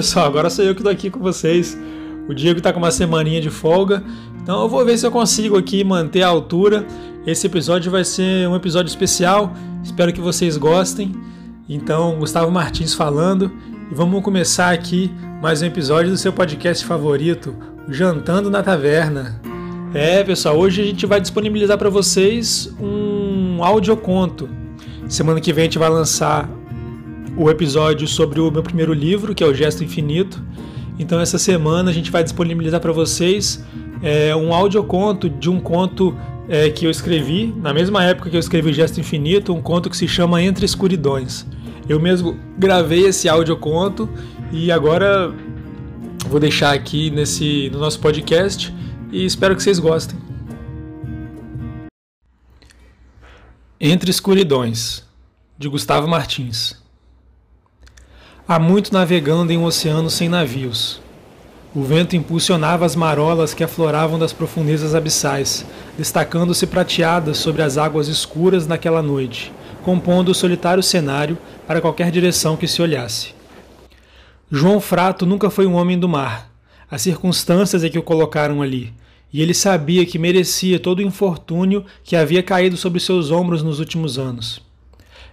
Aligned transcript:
Pessoal, 0.00 0.24
agora 0.24 0.48
sou 0.48 0.64
eu 0.64 0.74
que 0.74 0.82
tô 0.82 0.88
aqui 0.88 1.10
com 1.10 1.20
vocês. 1.20 1.76
O 2.26 2.32
Diego 2.32 2.58
tá 2.58 2.72
com 2.72 2.78
uma 2.78 2.90
semaninha 2.90 3.38
de 3.38 3.50
folga, 3.50 4.02
então 4.42 4.62
eu 4.62 4.66
vou 4.66 4.82
ver 4.82 4.96
se 4.96 5.06
eu 5.06 5.10
consigo 5.10 5.58
aqui 5.58 5.84
manter 5.84 6.22
a 6.22 6.28
altura. 6.28 6.86
Esse 7.26 7.46
episódio 7.46 7.92
vai 7.92 8.02
ser 8.02 8.48
um 8.48 8.56
episódio 8.56 8.88
especial, 8.88 9.52
espero 9.84 10.10
que 10.10 10.20
vocês 10.22 10.56
gostem. 10.56 11.12
Então, 11.68 12.18
Gustavo 12.18 12.50
Martins 12.50 12.94
falando, 12.94 13.52
e 13.92 13.94
vamos 13.94 14.22
começar 14.22 14.72
aqui 14.72 15.12
mais 15.42 15.60
um 15.60 15.66
episódio 15.66 16.10
do 16.10 16.16
seu 16.16 16.32
podcast 16.32 16.82
favorito, 16.86 17.54
Jantando 17.86 18.48
na 18.48 18.62
Taverna. 18.62 19.38
É, 19.92 20.24
pessoal, 20.24 20.56
hoje 20.56 20.80
a 20.80 20.84
gente 20.86 21.04
vai 21.04 21.20
disponibilizar 21.20 21.76
para 21.76 21.90
vocês 21.90 22.74
um 22.80 23.62
audioconto. 23.62 24.48
Semana 25.06 25.42
que 25.42 25.52
vem 25.52 25.64
a 25.64 25.66
gente 25.66 25.78
vai 25.78 25.90
lançar 25.90 26.48
o 27.40 27.48
episódio 27.48 28.06
sobre 28.06 28.38
o 28.38 28.50
meu 28.50 28.62
primeiro 28.62 28.92
livro, 28.92 29.34
que 29.34 29.42
é 29.42 29.46
o 29.46 29.54
Gesto 29.54 29.82
Infinito. 29.82 30.44
Então 30.98 31.18
essa 31.18 31.38
semana 31.38 31.90
a 31.90 31.92
gente 31.92 32.10
vai 32.10 32.22
disponibilizar 32.22 32.78
para 32.80 32.92
vocês 32.92 33.64
é, 34.02 34.36
um 34.36 34.52
audioconto 34.52 35.26
de 35.30 35.48
um 35.48 35.58
conto 35.58 36.14
é, 36.50 36.68
que 36.68 36.84
eu 36.84 36.90
escrevi, 36.90 37.54
na 37.56 37.72
mesma 37.72 38.04
época 38.04 38.28
que 38.28 38.36
eu 38.36 38.40
escrevi 38.40 38.74
Gesto 38.74 39.00
Infinito, 39.00 39.54
um 39.54 39.62
conto 39.62 39.88
que 39.88 39.96
se 39.96 40.06
chama 40.06 40.42
Entre 40.42 40.66
Escuridões. 40.66 41.46
Eu 41.88 41.98
mesmo 41.98 42.38
gravei 42.58 43.06
esse 43.06 43.26
audioconto 43.26 44.06
e 44.52 44.70
agora 44.70 45.34
vou 46.28 46.38
deixar 46.38 46.74
aqui 46.74 47.10
nesse, 47.10 47.70
no 47.72 47.78
nosso 47.78 48.00
podcast 48.00 48.74
e 49.10 49.24
espero 49.24 49.56
que 49.56 49.62
vocês 49.62 49.78
gostem. 49.78 50.18
Entre 53.80 54.10
Escuridões, 54.10 55.08
de 55.58 55.68
Gustavo 55.68 56.06
Martins. 56.06 56.79
Há 58.50 58.58
muito 58.58 58.92
navegando 58.92 59.52
em 59.52 59.56
um 59.56 59.62
oceano 59.62 60.10
sem 60.10 60.28
navios. 60.28 61.00
O 61.72 61.84
vento 61.84 62.16
impulsionava 62.16 62.84
as 62.84 62.96
marolas 62.96 63.54
que 63.54 63.62
afloravam 63.62 64.18
das 64.18 64.32
profundezas 64.32 64.92
abissais, 64.92 65.64
destacando-se 65.96 66.66
prateadas 66.66 67.38
sobre 67.38 67.62
as 67.62 67.78
águas 67.78 68.08
escuras 68.08 68.66
naquela 68.66 69.04
noite, 69.04 69.52
compondo 69.84 70.30
o 70.30 70.34
solitário 70.34 70.82
cenário 70.82 71.38
para 71.64 71.80
qualquer 71.80 72.10
direção 72.10 72.56
que 72.56 72.66
se 72.66 72.82
olhasse. 72.82 73.34
João 74.50 74.80
Frato 74.80 75.24
nunca 75.24 75.48
foi 75.48 75.64
um 75.64 75.74
homem 75.74 75.96
do 75.96 76.08
mar. 76.08 76.50
As 76.90 77.02
circunstâncias 77.02 77.84
é 77.84 77.88
que 77.88 78.00
o 78.00 78.02
colocaram 78.02 78.62
ali, 78.62 78.92
e 79.32 79.40
ele 79.40 79.54
sabia 79.54 80.04
que 80.04 80.18
merecia 80.18 80.80
todo 80.80 80.98
o 80.98 81.02
infortúnio 81.02 81.84
que 82.02 82.16
havia 82.16 82.42
caído 82.42 82.76
sobre 82.76 82.98
seus 82.98 83.30
ombros 83.30 83.62
nos 83.62 83.78
últimos 83.78 84.18
anos. 84.18 84.60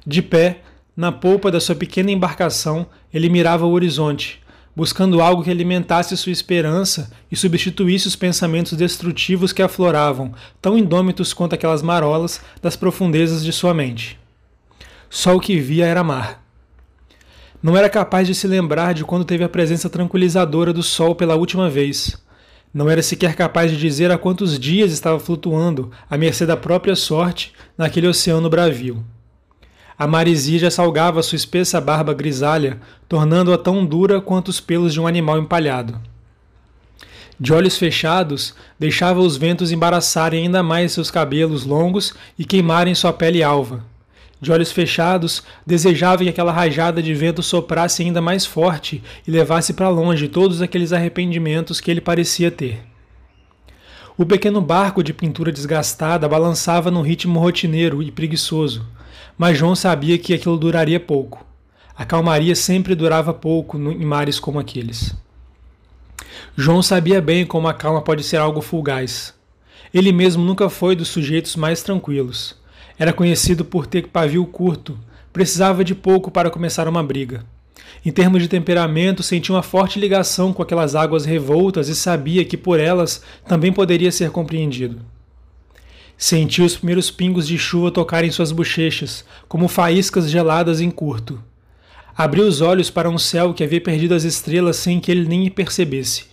De 0.06 0.22
pé, 0.22 0.62
na 0.98 1.12
polpa 1.12 1.52
da 1.52 1.60
sua 1.60 1.76
pequena 1.76 2.10
embarcação, 2.10 2.88
ele 3.14 3.30
mirava 3.30 3.68
o 3.68 3.72
horizonte, 3.72 4.42
buscando 4.76 5.22
algo 5.22 5.44
que 5.44 5.52
alimentasse 5.52 6.18
sua 6.18 6.32
esperança 6.32 7.12
e 7.32 7.36
substituísse 7.36 8.08
os 8.08 8.16
pensamentos 8.16 8.74
destrutivos 8.74 9.54
que 9.54 9.62
afloravam, 9.62 10.34
tão 10.60 10.76
indômitos 10.76 11.34
quanto 11.34 11.54
aquelas 11.54 11.84
marolas 11.84 12.42
das 12.64 12.76
profundezas 12.76 13.46
de 13.46 13.54
sua 13.54 13.76
mente. 13.76 14.20
Só 15.08 15.36
o 15.36 15.40
que 15.40 15.60
via 15.60 15.86
era 15.86 16.04
mar. 16.04 16.44
Não 17.62 17.78
era 17.78 17.90
capaz 17.90 18.28
de 18.28 18.34
se 18.34 18.48
lembrar 18.48 18.96
de 18.96 19.06
quando 19.06 19.24
teve 19.24 19.44
a 19.44 19.50
presença 19.50 19.92
tranquilizadora 19.92 20.74
do 20.74 20.82
sol 20.82 21.14
pela 21.14 21.36
última 21.36 21.70
vez. 21.70 22.18
Não 22.74 22.90
era 22.90 23.04
sequer 23.04 23.36
capaz 23.36 23.70
de 23.70 23.78
dizer 23.78 24.12
há 24.12 24.18
quantos 24.18 24.58
dias 24.60 24.92
estava 24.92 25.20
flutuando, 25.20 25.92
à 26.10 26.18
mercê 26.18 26.44
da 26.44 26.58
própria 26.58 26.96
sorte, 26.96 27.54
naquele 27.78 28.08
oceano 28.08 28.50
bravio. 28.50 29.06
A 30.00 30.06
marisia 30.06 30.60
já 30.60 30.70
salgava 30.70 31.24
sua 31.24 31.36
espessa 31.36 31.82
barba 31.82 32.14
grisalha, 32.14 32.80
tornando-a 33.10 33.58
tão 33.58 33.84
dura 33.84 34.22
quanto 34.22 34.50
os 34.50 34.60
pelos 34.60 34.94
de 34.94 35.02
um 35.02 35.08
animal 35.08 35.40
empalhado. 35.40 36.00
De 37.40 37.52
olhos 37.52 37.78
fechados, 37.78 38.54
deixava 38.78 39.20
os 39.20 39.38
ventos 39.38 39.72
embaraçarem 39.72 40.44
ainda 40.44 40.62
mais 40.62 40.92
seus 40.92 41.10
cabelos 41.10 41.66
longos 41.66 42.14
e 42.38 42.46
queimarem 42.46 42.94
sua 42.94 43.12
pele 43.12 43.42
alva. 43.42 43.84
De 44.40 44.52
olhos 44.52 44.72
fechados, 44.72 45.42
desejava 45.66 46.24
que 46.24 46.30
aquela 46.30 46.52
rajada 46.52 47.02
de 47.02 47.16
vento 47.16 47.42
soprasse 47.42 48.04
ainda 48.04 48.22
mais 48.22 48.46
forte 48.46 49.04
e 49.28 49.32
levasse 49.32 49.74
para 49.74 49.90
longe 49.90 50.28
todos 50.28 50.62
aqueles 50.62 50.94
arrependimentos 50.94 51.82
que 51.82 51.90
ele 51.90 52.02
parecia 52.02 52.52
ter. 52.52 52.84
O 54.16 54.26
pequeno 54.26 54.62
barco 54.62 55.04
de 55.04 55.14
pintura 55.14 55.52
desgastada 55.52 56.28
balançava 56.28 56.92
num 56.92 57.02
ritmo 57.02 57.40
rotineiro 57.40 58.02
e 58.02 58.12
preguiçoso, 58.12 58.86
mas 59.38 59.58
João 59.58 59.76
sabia 59.76 60.18
que 60.18 60.34
aquilo 60.34 60.58
duraria 60.58 61.00
pouco. 61.00 61.46
A 61.96 62.06
calmaria 62.06 62.56
sempre 62.56 62.96
durava 62.96 63.34
pouco 63.34 63.78
em 63.78 64.06
mares 64.06 64.40
como 64.40 64.60
aqueles. 64.60 65.16
João 66.56 66.82
sabia 66.82 67.22
bem 67.22 67.46
como 67.46 67.68
a 67.68 67.74
calma 67.74 68.02
pode 68.02 68.24
ser 68.24 68.38
algo 68.38 68.62
fugaz. 68.62 69.34
Ele 69.94 70.12
mesmo 70.12 70.44
nunca 70.44 70.70
foi 70.70 70.96
dos 70.96 71.08
sujeitos 71.08 71.56
mais 71.56 71.82
tranquilos. 71.82 72.56
Era 73.00 73.14
conhecido 73.14 73.64
por 73.64 73.86
ter 73.86 74.08
pavio 74.08 74.46
curto, 74.46 74.98
precisava 75.32 75.84
de 75.84 75.94
pouco 75.94 76.32
para 76.32 76.50
começar 76.50 76.88
uma 76.88 77.04
briga. 77.04 77.46
Em 78.06 78.12
termos 78.12 78.42
de 78.42 78.48
temperamento, 78.48 79.22
sentia 79.22 79.54
uma 79.54 79.64
forte 79.64 80.00
ligação 80.00 80.52
com 80.52 80.62
aquelas 80.64 80.96
águas 80.96 81.26
revoltas 81.26 81.90
e 81.90 81.96
sabia 81.96 82.44
que 82.46 82.58
por 82.58 82.80
elas 82.80 83.22
também 83.48 83.72
poderia 83.72 84.12
ser 84.12 84.32
compreendido. 84.32 85.00
Sentiu 86.18 86.66
os 86.66 86.76
primeiros 86.76 87.12
pingos 87.12 87.48
de 87.48 87.58
chuva 87.58 87.92
tocarem 87.92 88.32
suas 88.32 88.52
bochechas, 88.52 89.24
como 89.48 89.68
faíscas 89.68 90.30
geladas 90.30 90.82
em 90.82 90.90
curto. 90.90 91.40
Abriu 92.18 92.48
os 92.48 92.60
olhos 92.60 92.90
para 92.90 93.10
um 93.10 93.20
céu 93.20 93.54
que 93.54 93.64
havia 93.64 93.80
perdido 93.80 94.16
as 94.16 94.24
estrelas 94.24 94.78
sem 94.78 95.00
que 95.00 95.12
ele 95.12 95.28
nem 95.28 95.48
percebesse. 95.52 96.26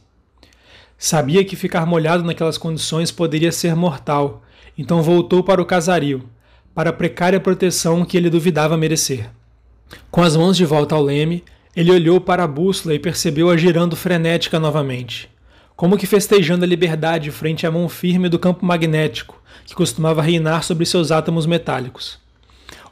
Sabia 0.96 1.44
que 1.44 1.54
ficar 1.54 1.84
molhado 1.84 2.24
naquelas 2.24 2.56
condições 2.56 3.10
poderia 3.10 3.52
ser 3.52 3.76
mortal, 3.76 4.42
então 4.78 5.02
voltou 5.02 5.44
para 5.44 5.60
o 5.60 5.66
casario, 5.66 6.24
para 6.74 6.88
a 6.88 6.92
precária 6.92 7.38
proteção 7.38 8.06
que 8.06 8.16
ele 8.16 8.30
duvidava 8.30 8.78
merecer. 8.78 9.28
Com 10.10 10.22
as 10.22 10.34
mãos 10.34 10.56
de 10.56 10.64
volta 10.64 10.94
ao 10.94 11.02
leme, 11.02 11.44
ele 11.76 11.90
olhou 11.90 12.20
para 12.20 12.44
a 12.44 12.48
bússola 12.48 12.94
e 12.94 12.98
percebeu-a 12.98 13.56
girando 13.56 13.94
frenética 13.94 14.58
novamente, 14.58 15.28
como 15.76 15.98
que 15.98 16.06
festejando 16.06 16.64
a 16.64 16.68
liberdade 16.68 17.30
frente 17.30 17.66
à 17.66 17.70
mão 17.70 17.88
firme 17.88 18.28
do 18.28 18.38
campo 18.38 18.64
magnético, 18.64 19.42
que 19.66 19.74
costumava 19.74 20.22
reinar 20.22 20.62
sobre 20.62 20.86
seus 20.86 21.10
átomos 21.10 21.46
metálicos. 21.46 22.18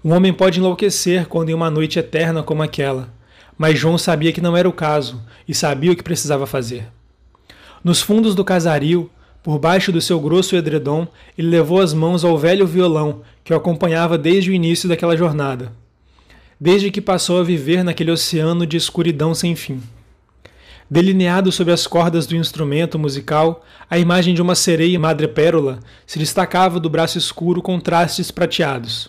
Um 0.05 0.13
homem 0.13 0.33
pode 0.33 0.59
enlouquecer 0.59 1.29
quando 1.29 1.51
em 1.51 1.55
uma 1.55 1.71
noite 1.71 1.99
eterna 1.99 2.43
como 2.43 2.63
aquela, 2.63 3.09
mas 3.57 3.79
João 3.79 3.97
sabia 3.97 4.33
que 4.33 4.41
não 4.41 4.57
era 4.57 4.69
o 4.69 4.73
caso 4.73 5.23
e 5.47 5.55
sabia 5.55 5.93
o 5.93 5.97
que 5.97 6.03
precisava 6.03 6.47
fazer. 6.47 6.89
Nos 7.85 8.01
fundos 8.01 8.35
do 8.35 8.45
casario, 8.45 9.09
por 9.43 9.59
baixo 9.59 9.93
do 9.93 10.01
seu 10.01 10.19
grosso 10.21 10.57
edredom, 10.57 11.07
ele 11.39 11.49
levou 11.49 11.81
as 11.81 11.95
mãos 11.95 12.25
ao 12.25 12.37
velho 12.39 12.67
violão 12.67 13.23
que 13.45 13.53
o 13.53 13.57
acompanhava 13.57 14.19
desde 14.19 14.51
o 14.51 14.55
início 14.55 14.89
daquela 14.89 15.17
jornada, 15.17 15.73
desde 16.61 16.91
que 16.91 17.01
passou 17.01 17.41
a 17.41 17.45
viver 17.45 17.85
naquele 17.85 18.11
oceano 18.11 18.67
de 18.67 18.77
escuridão 18.77 19.35
sem 19.35 19.55
fim. 19.55 19.81
Delineado 20.93 21.51
sobre 21.51 21.73
as 21.73 21.87
cordas 21.87 22.27
do 22.27 22.37
instrumento 22.37 22.99
musical, 22.99 23.65
a 23.89 23.99
imagem 23.99 24.35
de 24.35 24.43
uma 24.43 24.55
sereia 24.55 25.01
madrepérola 25.01 25.81
se 26.07 26.19
destacava 26.19 26.79
do 26.79 26.91
braço 26.91 27.17
escuro 27.17 27.63
com 27.63 27.81
trastes 27.81 28.31
prateados. 28.31 29.09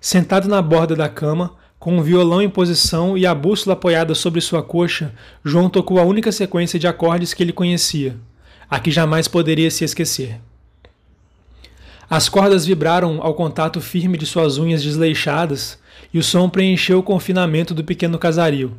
Sentado 0.00 0.48
na 0.48 0.62
borda 0.62 0.96
da 0.96 1.06
cama, 1.06 1.56
com 1.78 1.98
um 1.98 2.02
violão 2.02 2.40
em 2.40 2.48
posição 2.48 3.18
e 3.18 3.26
a 3.26 3.34
bússola 3.34 3.74
apoiada 3.74 4.14
sobre 4.14 4.40
sua 4.40 4.62
coxa, 4.62 5.12
João 5.44 5.68
tocou 5.68 5.98
a 5.98 6.04
única 6.04 6.32
sequência 6.32 6.78
de 6.78 6.86
acordes 6.86 7.34
que 7.34 7.42
ele 7.42 7.52
conhecia, 7.52 8.16
a 8.70 8.80
que 8.80 8.90
jamais 8.90 9.28
poderia 9.28 9.70
se 9.70 9.84
esquecer. 9.84 10.40
As 12.08 12.30
cordas 12.30 12.64
vibraram 12.64 13.20
ao 13.20 13.34
contato 13.34 13.78
firme 13.78 14.16
de 14.16 14.24
suas 14.24 14.56
unhas 14.56 14.82
desleixadas 14.82 15.78
e 16.14 16.18
o 16.18 16.22
som 16.22 16.48
preencheu 16.48 17.00
o 17.00 17.02
confinamento 17.02 17.74
do 17.74 17.84
pequeno 17.84 18.18
casario. 18.18 18.74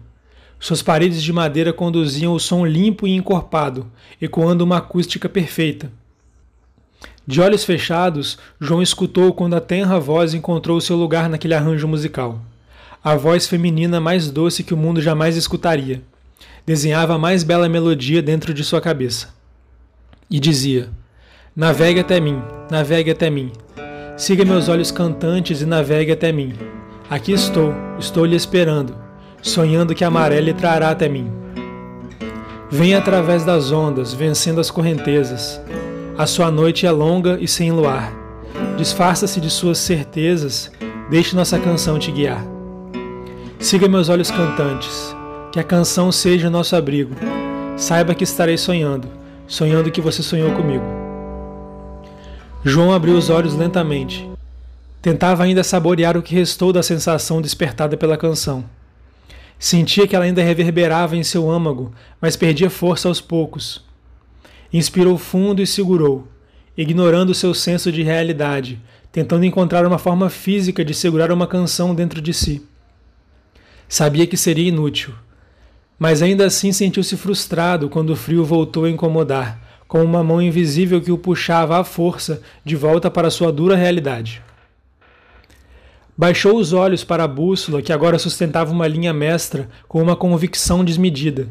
Suas 0.59 0.81
paredes 0.81 1.21
de 1.21 1.31
madeira 1.31 1.73
conduziam 1.73 2.33
o 2.33 2.39
som 2.39 2.65
limpo 2.65 3.05
e 3.05 3.15
encorpado, 3.15 3.85
ecoando 4.21 4.63
uma 4.63 4.77
acústica 4.77 5.27
perfeita. 5.27 5.91
De 7.27 7.41
olhos 7.41 7.63
fechados, 7.63 8.37
João 8.59 8.81
escutou 8.81 9.33
quando 9.33 9.55
a 9.55 9.61
tenra 9.61 9.99
voz 9.99 10.33
encontrou 10.33 10.79
seu 10.79 10.95
lugar 10.95 11.27
naquele 11.27 11.53
arranjo 11.53 11.87
musical. 11.87 12.39
A 13.03 13.15
voz 13.15 13.47
feminina 13.47 13.99
mais 13.99 14.31
doce 14.31 14.63
que 14.63 14.73
o 14.73 14.77
mundo 14.77 15.01
jamais 15.01 15.35
escutaria. 15.35 16.01
Desenhava 16.65 17.15
a 17.15 17.19
mais 17.19 17.43
bela 17.43 17.69
melodia 17.69 18.21
dentro 18.21 18.53
de 18.53 18.63
sua 18.63 18.81
cabeça. 18.81 19.29
E 20.29 20.39
dizia: 20.39 20.89
Navegue 21.55 21.99
até 21.99 22.19
mim, 22.19 22.41
navegue 22.71 23.11
até 23.11 23.29
mim. 23.29 23.51
Siga 24.17 24.45
meus 24.45 24.67
olhos 24.69 24.91
cantantes 24.91 25.61
e 25.61 25.65
navegue 25.65 26.11
até 26.11 26.31
mim. 26.31 26.53
Aqui 27.09 27.33
estou, 27.33 27.73
estou 27.99 28.25
lhe 28.25 28.35
esperando 28.35 29.04
sonhando 29.45 29.93
que 29.93 30.03
a 30.03 30.09
maré 30.09 30.41
lhe 30.41 30.53
trará 30.53 30.89
até 30.89 31.07
mim. 31.07 31.31
Venha 32.69 32.97
através 32.97 33.45
das 33.45 33.71
ondas, 33.71 34.11
vencendo 34.11 34.59
as 34.59 34.71
correntezas. 34.71 35.61
A 36.17 36.25
sua 36.25 36.49
noite 36.49 36.87
é 36.87 36.91
longa 36.91 37.37
e 37.39 37.47
sem 37.47 37.71
luar. 37.71 38.11
Disfarça-se 38.75 39.39
de 39.39 39.51
suas 39.51 39.77
certezas, 39.77 40.71
deixe 41.11 41.35
nossa 41.35 41.59
canção 41.59 41.99
te 41.99 42.11
guiar. 42.11 42.43
Siga 43.59 43.87
meus 43.87 44.09
olhos 44.09 44.31
cantantes, 44.31 45.15
Que 45.51 45.59
a 45.59 45.63
canção 45.63 46.11
seja 46.11 46.49
nosso 46.49 46.75
abrigo. 46.75 47.15
Saiba 47.77 48.15
que 48.15 48.23
estarei 48.23 48.57
sonhando, 48.57 49.07
sonhando 49.47 49.91
que 49.91 50.01
você 50.01 50.23
sonhou 50.23 50.51
comigo. 50.53 50.83
João 52.63 52.91
abriu 52.91 53.15
os 53.15 53.29
olhos 53.29 53.55
lentamente. 53.55 54.27
Tentava 55.03 55.43
ainda 55.43 55.63
saborear 55.63 56.17
o 56.17 56.23
que 56.23 56.33
restou 56.33 56.73
da 56.73 56.81
sensação 56.81 57.41
despertada 57.41 57.95
pela 57.95 58.17
canção. 58.17 58.65
Sentia 59.57 60.07
que 60.07 60.15
ela 60.15 60.25
ainda 60.25 60.43
reverberava 60.43 61.15
em 61.15 61.23
seu 61.23 61.49
âmago, 61.49 61.93
mas 62.21 62.35
perdia 62.35 62.69
força 62.69 63.07
aos 63.07 63.21
poucos. 63.21 63.83
Inspirou 64.71 65.17
fundo 65.17 65.61
e 65.61 65.67
segurou, 65.67 66.27
ignorando 66.77 67.33
seu 67.33 67.53
senso 67.53 67.91
de 67.91 68.03
realidade, 68.03 68.81
tentando 69.11 69.45
encontrar 69.45 69.85
uma 69.85 69.97
forma 69.97 70.29
física 70.29 70.83
de 70.83 70.93
segurar 70.93 71.31
uma 71.31 71.47
canção 71.47 71.95
dentro 71.95 72.21
de 72.21 72.33
si. 72.33 72.65
Sabia 73.87 74.27
que 74.27 74.35
seria 74.35 74.67
inútil, 74.67 75.13
mas 75.97 76.21
ainda 76.21 76.45
assim 76.45 76.71
sentiu-se 76.71 77.15
frustrado 77.15 77.87
quando 77.87 78.09
o 78.09 78.15
frio 78.15 78.43
voltou 78.43 78.83
a 78.83 78.89
incomodar, 78.89 79.83
com 79.87 80.03
uma 80.03 80.23
mão 80.23 80.41
invisível 80.41 80.99
que 80.99 81.11
o 81.11 81.17
puxava 81.17 81.79
à 81.79 81.83
força 81.83 82.41
de 82.65 82.75
volta 82.75 83.09
para 83.09 83.29
sua 83.29 83.51
dura 83.51 83.75
realidade. 83.75 84.41
Baixou 86.17 86.57
os 86.57 86.71
olhos 86.71 87.03
para 87.03 87.25
a 87.25 87.27
bússola 87.27 87.81
que 87.81 87.91
agora 87.91 88.17
sustentava 88.17 88.71
uma 88.71 88.87
linha 88.87 89.13
mestra 89.13 89.69
com 89.87 90.01
uma 90.01 90.15
convicção 90.15 90.83
desmedida. 90.83 91.49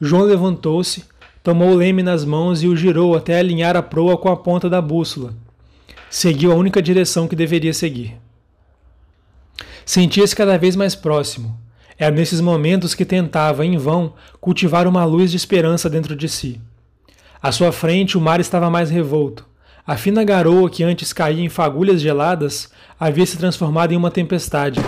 João 0.00 0.24
levantou-se, 0.24 1.04
tomou 1.42 1.70
o 1.70 1.74
leme 1.74 2.02
nas 2.02 2.24
mãos 2.24 2.62
e 2.62 2.68
o 2.68 2.76
girou 2.76 3.16
até 3.16 3.38
alinhar 3.38 3.76
a 3.76 3.82
proa 3.82 4.18
com 4.18 4.28
a 4.28 4.36
ponta 4.36 4.68
da 4.68 4.82
bússola. 4.82 5.32
Seguiu 6.10 6.52
a 6.52 6.54
única 6.54 6.82
direção 6.82 7.26
que 7.26 7.34
deveria 7.34 7.72
seguir. 7.72 8.16
Sentia-se 9.86 10.36
cada 10.36 10.58
vez 10.58 10.76
mais 10.76 10.94
próximo, 10.94 11.58
era 11.98 12.14
nesses 12.14 12.40
momentos 12.40 12.94
que 12.94 13.04
tentava, 13.04 13.66
em 13.66 13.76
vão, 13.76 14.12
cultivar 14.40 14.86
uma 14.86 15.04
luz 15.04 15.30
de 15.30 15.36
esperança 15.36 15.90
dentro 15.90 16.14
de 16.14 16.28
si. 16.28 16.60
À 17.42 17.50
sua 17.50 17.72
frente, 17.72 18.16
o 18.16 18.20
mar 18.20 18.38
estava 18.38 18.70
mais 18.70 18.90
revolto. 18.90 19.44
A 19.88 19.96
fina 19.96 20.22
garoa 20.22 20.68
que 20.68 20.84
antes 20.84 21.14
caía 21.14 21.42
em 21.42 21.48
fagulhas 21.48 22.02
geladas 22.02 22.68
havia 23.00 23.24
se 23.24 23.38
transformado 23.38 23.90
em 23.90 23.96
uma 23.96 24.10
tempestade. 24.10 24.78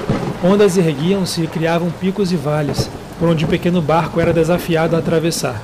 Ondas 0.45 0.77
erguiam-se 0.77 1.43
e 1.43 1.47
criavam 1.47 1.91
picos 1.91 2.31
e 2.33 2.37
vales, 2.37 2.91
por 3.19 3.31
onde 3.31 3.47
o 3.47 3.49
pequeno 3.49 3.81
barco 3.81 4.21
era 4.21 4.31
desafiado 4.31 4.95
a 4.95 4.99
atravessar. 4.99 5.63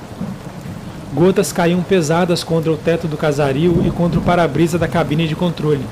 Gotas 1.13 1.51
caíam 1.51 1.83
pesadas 1.83 2.43
contra 2.43 2.71
o 2.71 2.77
teto 2.77 3.07
do 3.07 3.15
casario 3.15 3.83
e 3.85 3.91
contra 3.91 4.19
o 4.19 4.23
para-brisa 4.23 4.79
da 4.79 4.87
cabine 4.87 5.27
de 5.27 5.35
controle. 5.35 5.85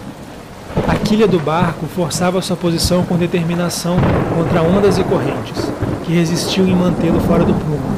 A 0.88 0.96
quilha 0.96 1.28
do 1.28 1.40
barco 1.40 1.86
forçava 1.86 2.42
sua 2.42 2.58
posição 2.58 3.06
com 3.06 3.16
determinação 3.16 3.98
contra 4.36 4.64
ondas 4.64 4.98
e 4.98 5.04
correntes, 5.04 5.72
que 6.04 6.14
resistiam 6.14 6.68
em 6.68 6.76
mantê-lo 6.76 7.20
fora 7.20 7.44
do 7.44 7.54
prumo. 7.54 7.96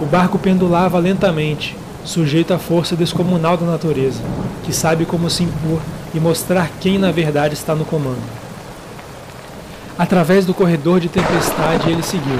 O 0.00 0.06
barco 0.06 0.38
pendulava 0.38 0.98
lentamente, 0.98 1.76
sujeito 2.02 2.54
à 2.54 2.58
força 2.58 2.96
descomunal 2.96 3.58
da 3.58 3.66
natureza, 3.66 4.22
que 4.68 4.72
sabe 4.74 5.06
como 5.06 5.30
se 5.30 5.44
impor 5.44 5.80
e 6.14 6.20
mostrar 6.20 6.70
quem 6.78 6.98
na 6.98 7.10
verdade 7.10 7.54
está 7.54 7.74
no 7.74 7.86
comando. 7.86 8.20
Através 9.98 10.44
do 10.44 10.52
corredor 10.52 11.00
de 11.00 11.08
tempestade 11.08 11.88
ele 11.88 12.02
seguiu. 12.02 12.38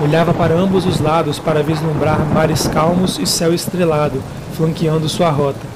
Olhava 0.00 0.32
para 0.32 0.54
ambos 0.54 0.86
os 0.86 1.00
lados 1.00 1.40
para 1.40 1.64
vislumbrar 1.64 2.24
mares 2.32 2.68
calmos 2.68 3.18
e 3.18 3.26
céu 3.26 3.52
estrelado 3.52 4.22
flanqueando 4.56 5.08
sua 5.08 5.30
rota, 5.30 5.66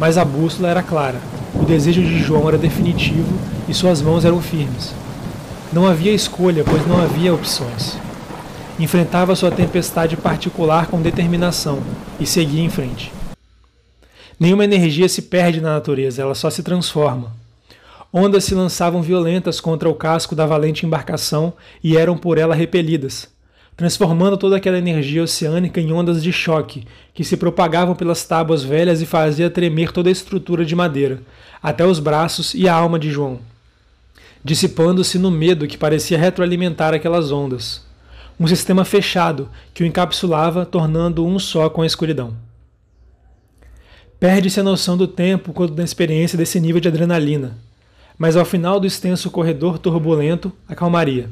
mas 0.00 0.18
a 0.18 0.24
bússola 0.24 0.68
era 0.68 0.82
clara 0.82 1.20
o 1.54 1.64
desejo 1.64 2.02
de 2.02 2.18
João 2.18 2.48
era 2.48 2.58
definitivo 2.58 3.32
e 3.68 3.74
suas 3.74 4.02
mãos 4.02 4.24
eram 4.24 4.40
firmes. 4.42 4.92
Não 5.72 5.86
havia 5.86 6.12
escolha, 6.12 6.64
pois 6.64 6.84
não 6.86 7.00
havia 7.00 7.32
opções. 7.32 7.96
Enfrentava 8.78 9.36
sua 9.36 9.52
tempestade 9.52 10.16
particular 10.16 10.88
com 10.88 11.00
determinação 11.00 11.78
e 12.18 12.26
seguia 12.26 12.62
em 12.62 12.68
frente. 12.68 13.12
Nenhuma 14.38 14.64
energia 14.64 15.08
se 15.08 15.22
perde 15.22 15.60
na 15.60 15.74
natureza, 15.74 16.22
ela 16.22 16.34
só 16.34 16.50
se 16.50 16.62
transforma. 16.62 17.32
Ondas 18.12 18.44
se 18.44 18.54
lançavam 18.54 19.02
violentas 19.02 19.60
contra 19.60 19.88
o 19.88 19.94
casco 19.94 20.34
da 20.34 20.46
valente 20.46 20.86
embarcação 20.86 21.52
e 21.82 21.96
eram 21.96 22.16
por 22.16 22.38
ela 22.38 22.54
repelidas 22.54 23.32
transformando 23.76 24.36
toda 24.36 24.56
aquela 24.56 24.78
energia 24.78 25.22
oceânica 25.22 25.80
em 25.80 25.92
ondas 25.92 26.22
de 26.22 26.32
choque 26.32 26.86
que 27.12 27.24
se 27.24 27.36
propagavam 27.36 27.94
pelas 27.94 28.24
tábuas 28.24 28.62
velhas 28.62 29.00
e 29.00 29.06
fazia 29.06 29.50
tremer 29.50 29.92
toda 29.92 30.08
a 30.08 30.12
estrutura 30.12 30.64
de 30.64 30.76
madeira, 30.76 31.20
até 31.62 31.84
os 31.84 31.98
braços 31.98 32.54
e 32.54 32.68
a 32.68 32.74
alma 32.74 32.98
de 32.98 33.10
João, 33.10 33.40
dissipando-se 34.44 35.18
no 35.18 35.30
medo 35.30 35.66
que 35.66 35.78
parecia 35.78 36.18
retroalimentar 36.18 36.94
aquelas 36.94 37.32
ondas. 37.32 37.82
Um 38.38 38.46
sistema 38.46 38.84
fechado 38.84 39.48
que 39.72 39.84
o 39.84 39.86
encapsulava, 39.86 40.66
tornando 40.66 41.24
um 41.24 41.38
só 41.38 41.70
com 41.70 41.82
a 41.82 41.86
escuridão. 41.86 42.34
Perde-se 44.24 44.58
a 44.58 44.62
noção 44.62 44.96
do 44.96 45.06
tempo 45.06 45.52
quando 45.52 45.76
na 45.76 45.84
experiência 45.84 46.38
desse 46.38 46.58
nível 46.58 46.80
de 46.80 46.88
adrenalina, 46.88 47.58
mas 48.16 48.38
ao 48.38 48.44
final 48.46 48.80
do 48.80 48.86
extenso 48.86 49.30
corredor 49.30 49.78
turbulento, 49.78 50.50
acalmaria. 50.66 51.28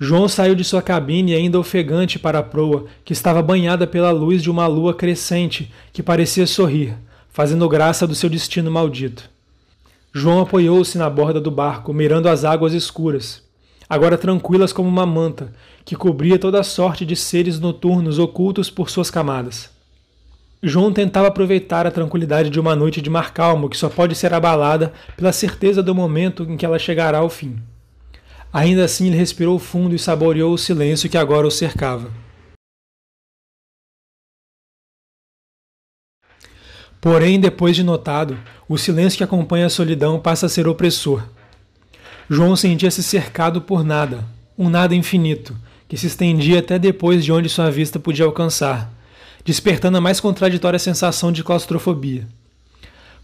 João 0.00 0.26
saiu 0.26 0.54
de 0.54 0.64
sua 0.64 0.80
cabine 0.80 1.34
ainda 1.34 1.60
ofegante 1.60 2.18
para 2.18 2.38
a 2.38 2.42
proa, 2.42 2.86
que 3.04 3.12
estava 3.12 3.42
banhada 3.42 3.86
pela 3.86 4.10
luz 4.10 4.42
de 4.42 4.50
uma 4.50 4.66
lua 4.66 4.94
crescente 4.94 5.70
que 5.92 6.02
parecia 6.02 6.46
sorrir, 6.46 6.96
fazendo 7.28 7.68
graça 7.68 8.06
do 8.06 8.14
seu 8.14 8.30
destino 8.30 8.70
maldito. 8.70 9.28
João 10.10 10.40
apoiou-se 10.40 10.96
na 10.96 11.10
borda 11.10 11.38
do 11.38 11.50
barco, 11.50 11.92
mirando 11.92 12.30
as 12.30 12.46
águas 12.46 12.72
escuras, 12.72 13.42
agora 13.86 14.16
tranquilas 14.16 14.72
como 14.72 14.88
uma 14.88 15.04
manta, 15.04 15.52
que 15.84 15.94
cobria 15.94 16.38
toda 16.38 16.58
a 16.58 16.64
sorte 16.64 17.04
de 17.04 17.14
seres 17.14 17.60
noturnos 17.60 18.18
ocultos 18.18 18.70
por 18.70 18.88
suas 18.88 19.10
camadas. 19.10 19.73
João 20.66 20.90
tentava 20.90 21.28
aproveitar 21.28 21.86
a 21.86 21.90
tranquilidade 21.90 22.48
de 22.48 22.58
uma 22.58 22.74
noite 22.74 23.02
de 23.02 23.10
mar 23.10 23.34
calmo 23.34 23.68
que 23.68 23.76
só 23.76 23.90
pode 23.90 24.14
ser 24.14 24.32
abalada 24.32 24.94
pela 25.14 25.30
certeza 25.30 25.82
do 25.82 25.94
momento 25.94 26.44
em 26.44 26.56
que 26.56 26.64
ela 26.64 26.78
chegará 26.78 27.18
ao 27.18 27.28
fim. 27.28 27.58
Ainda 28.50 28.82
assim, 28.82 29.08
ele 29.08 29.16
respirou 29.16 29.58
fundo 29.58 29.94
e 29.94 29.98
saboreou 29.98 30.54
o 30.54 30.58
silêncio 30.58 31.10
que 31.10 31.18
agora 31.18 31.46
o 31.46 31.50
cercava. 31.50 32.10
Porém, 36.98 37.38
depois 37.38 37.76
de 37.76 37.82
notado, 37.82 38.38
o 38.66 38.78
silêncio 38.78 39.18
que 39.18 39.24
acompanha 39.24 39.66
a 39.66 39.70
solidão 39.70 40.18
passa 40.18 40.46
a 40.46 40.48
ser 40.48 40.66
opressor. 40.66 41.22
João 42.30 42.56
sentia-se 42.56 43.02
cercado 43.02 43.60
por 43.60 43.84
nada, 43.84 44.24
um 44.56 44.70
nada 44.70 44.94
infinito, 44.94 45.54
que 45.86 45.98
se 45.98 46.06
estendia 46.06 46.60
até 46.60 46.78
depois 46.78 47.22
de 47.22 47.30
onde 47.30 47.50
sua 47.50 47.70
vista 47.70 47.98
podia 47.98 48.24
alcançar, 48.24 48.90
despertando 49.44 49.98
a 49.98 50.00
mais 50.00 50.20
contraditória 50.20 50.78
sensação 50.78 51.30
de 51.30 51.44
claustrofobia. 51.44 52.26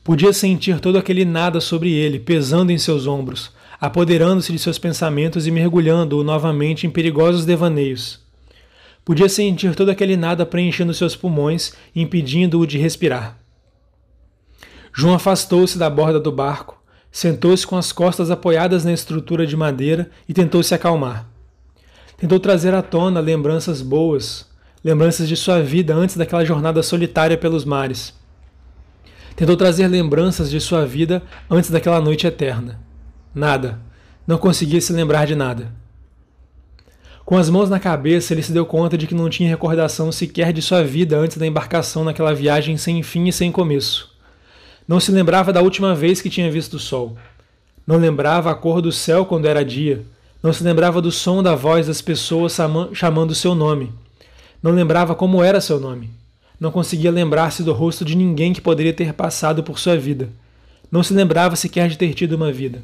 Podia 0.05 0.33
sentir 0.33 0.81
todo 0.81 0.99
aquele 0.99 1.25
nada 1.25 1.61
sobre 1.61 1.93
ele, 1.93 2.19
pesando 2.19 2.71
em 2.71 2.79
seus 2.79 3.07
ombros, 3.07 3.51
apoderando-se 3.81 4.53
de 4.53 4.59
seus 4.59 4.79
pensamentos 4.79 5.47
e 5.47 5.51
mergulhando-o 5.51 6.23
novamente 6.23 6.87
em 6.87 6.91
perigosos 6.91 7.45
devaneios. 7.45 8.21
Podia 9.05 9.29
sentir 9.29 9.75
todo 9.75 9.91
aquele 9.91 10.17
nada 10.17 10.45
preenchendo 10.45 10.93
seus 10.93 11.17
pulmões, 11.17 11.73
impedindo-o 11.97 12.67
de 12.67 12.79
respirar. 12.79 13.39
João 14.93 15.15
afastou-se 15.15 15.79
da 15.79 15.89
borda 15.89 16.21
do 16.21 16.33
barco, 16.33 16.83
sentou-se 17.11 17.67
com 17.67 17.77
as 17.77 17.93
costas 17.93 18.31
apoiadas 18.31 18.85
na 18.85 18.93
estrutura 18.93 19.47
de 19.47 19.57
madeira 19.57 20.11
e 20.29 20.35
tentou 20.35 20.63
se 20.63 20.75
acalmar. 20.75 21.27
Tentou 22.19 22.39
trazer 22.39 22.75
à 22.75 22.83
tona 22.83 23.21
lembranças 23.21 23.81
boas, 23.81 24.50
lembranças 24.83 25.29
de 25.29 25.37
sua 25.37 25.63
vida 25.63 25.95
antes 25.95 26.17
daquela 26.17 26.45
jornada 26.45 26.83
solitária 26.83 27.37
pelos 27.37 27.65
mares. 27.65 28.15
Tentou 29.37 29.57
trazer 29.57 29.87
lembranças 29.89 30.51
de 30.51 30.61
sua 30.61 30.85
vida 30.85 31.23
antes 31.49 31.71
daquela 31.71 32.01
noite 32.01 32.27
eterna. 32.27 32.81
Nada. 33.35 33.79
Não 34.27 34.39
conseguia 34.39 34.81
se 34.81 34.93
lembrar 34.93 35.27
de 35.27 35.35
nada. 35.35 35.73
Com 37.25 37.37
as 37.37 37.49
mãos 37.49 37.71
na 37.71 37.79
cabeça, 37.79 38.35
ele 38.35 38.43
se 38.43 38.53
deu 38.53 38.67
conta 38.67 38.99
de 38.99 39.07
que 39.07 39.15
não 39.15 39.31
tinha 39.31 39.49
recordação 39.49 40.11
sequer 40.11 40.53
de 40.53 40.61
sua 40.61 40.83
vida 40.83 41.17
antes 41.17 41.37
da 41.37 41.47
embarcação 41.47 42.05
naquela 42.05 42.35
viagem 42.35 42.77
sem 42.77 43.03
fim 43.03 43.29
e 43.29 43.33
sem 43.33 43.53
começo. 43.53 44.11
Não 44.87 44.99
se 44.99 45.13
lembrava 45.13 45.53
da 45.53 45.63
última 45.63 45.95
vez 45.95 46.21
que 46.21 46.29
tinha 46.29 46.51
visto 46.51 46.75
o 46.75 46.81
sol. 46.81 47.17
Não 47.87 47.97
lembrava 47.97 48.51
a 48.51 48.55
cor 48.55 48.83
do 48.83 48.91
céu 48.91 49.25
quando 49.25 49.47
era 49.47 49.65
dia. 49.65 50.05
Não 50.43 50.53
se 50.53 50.65
lembrava 50.65 51.01
do 51.01 51.13
som 51.13 51.43
da 51.43 51.55
voz 51.55 51.87
das 51.87 52.03
pessoas 52.03 52.57
chamando 52.93 53.35
seu 53.35 53.55
nome. 53.55 53.93
Não 54.63 54.73
lembrava 54.73 55.15
como 55.15 55.43
era 55.43 55.61
seu 55.61 55.81
nome. 55.81 56.11
Não 56.59 56.71
conseguia 56.71 57.11
lembrar-se 57.11 57.63
do 57.63 57.73
rosto 57.73 58.05
de 58.05 58.15
ninguém 58.15 58.53
que 58.53 58.61
poderia 58.61 58.93
ter 58.93 59.15
passado 59.15 59.63
por 59.63 59.79
sua 59.79 59.97
vida. 59.97 60.29
Não 60.93 61.03
se 61.03 61.15
lembrava 61.15 61.57
sequer 61.57 61.89
de 61.89 61.97
ter 61.97 62.13
tido 62.13 62.35
uma 62.35 62.53
vida. 62.53 62.83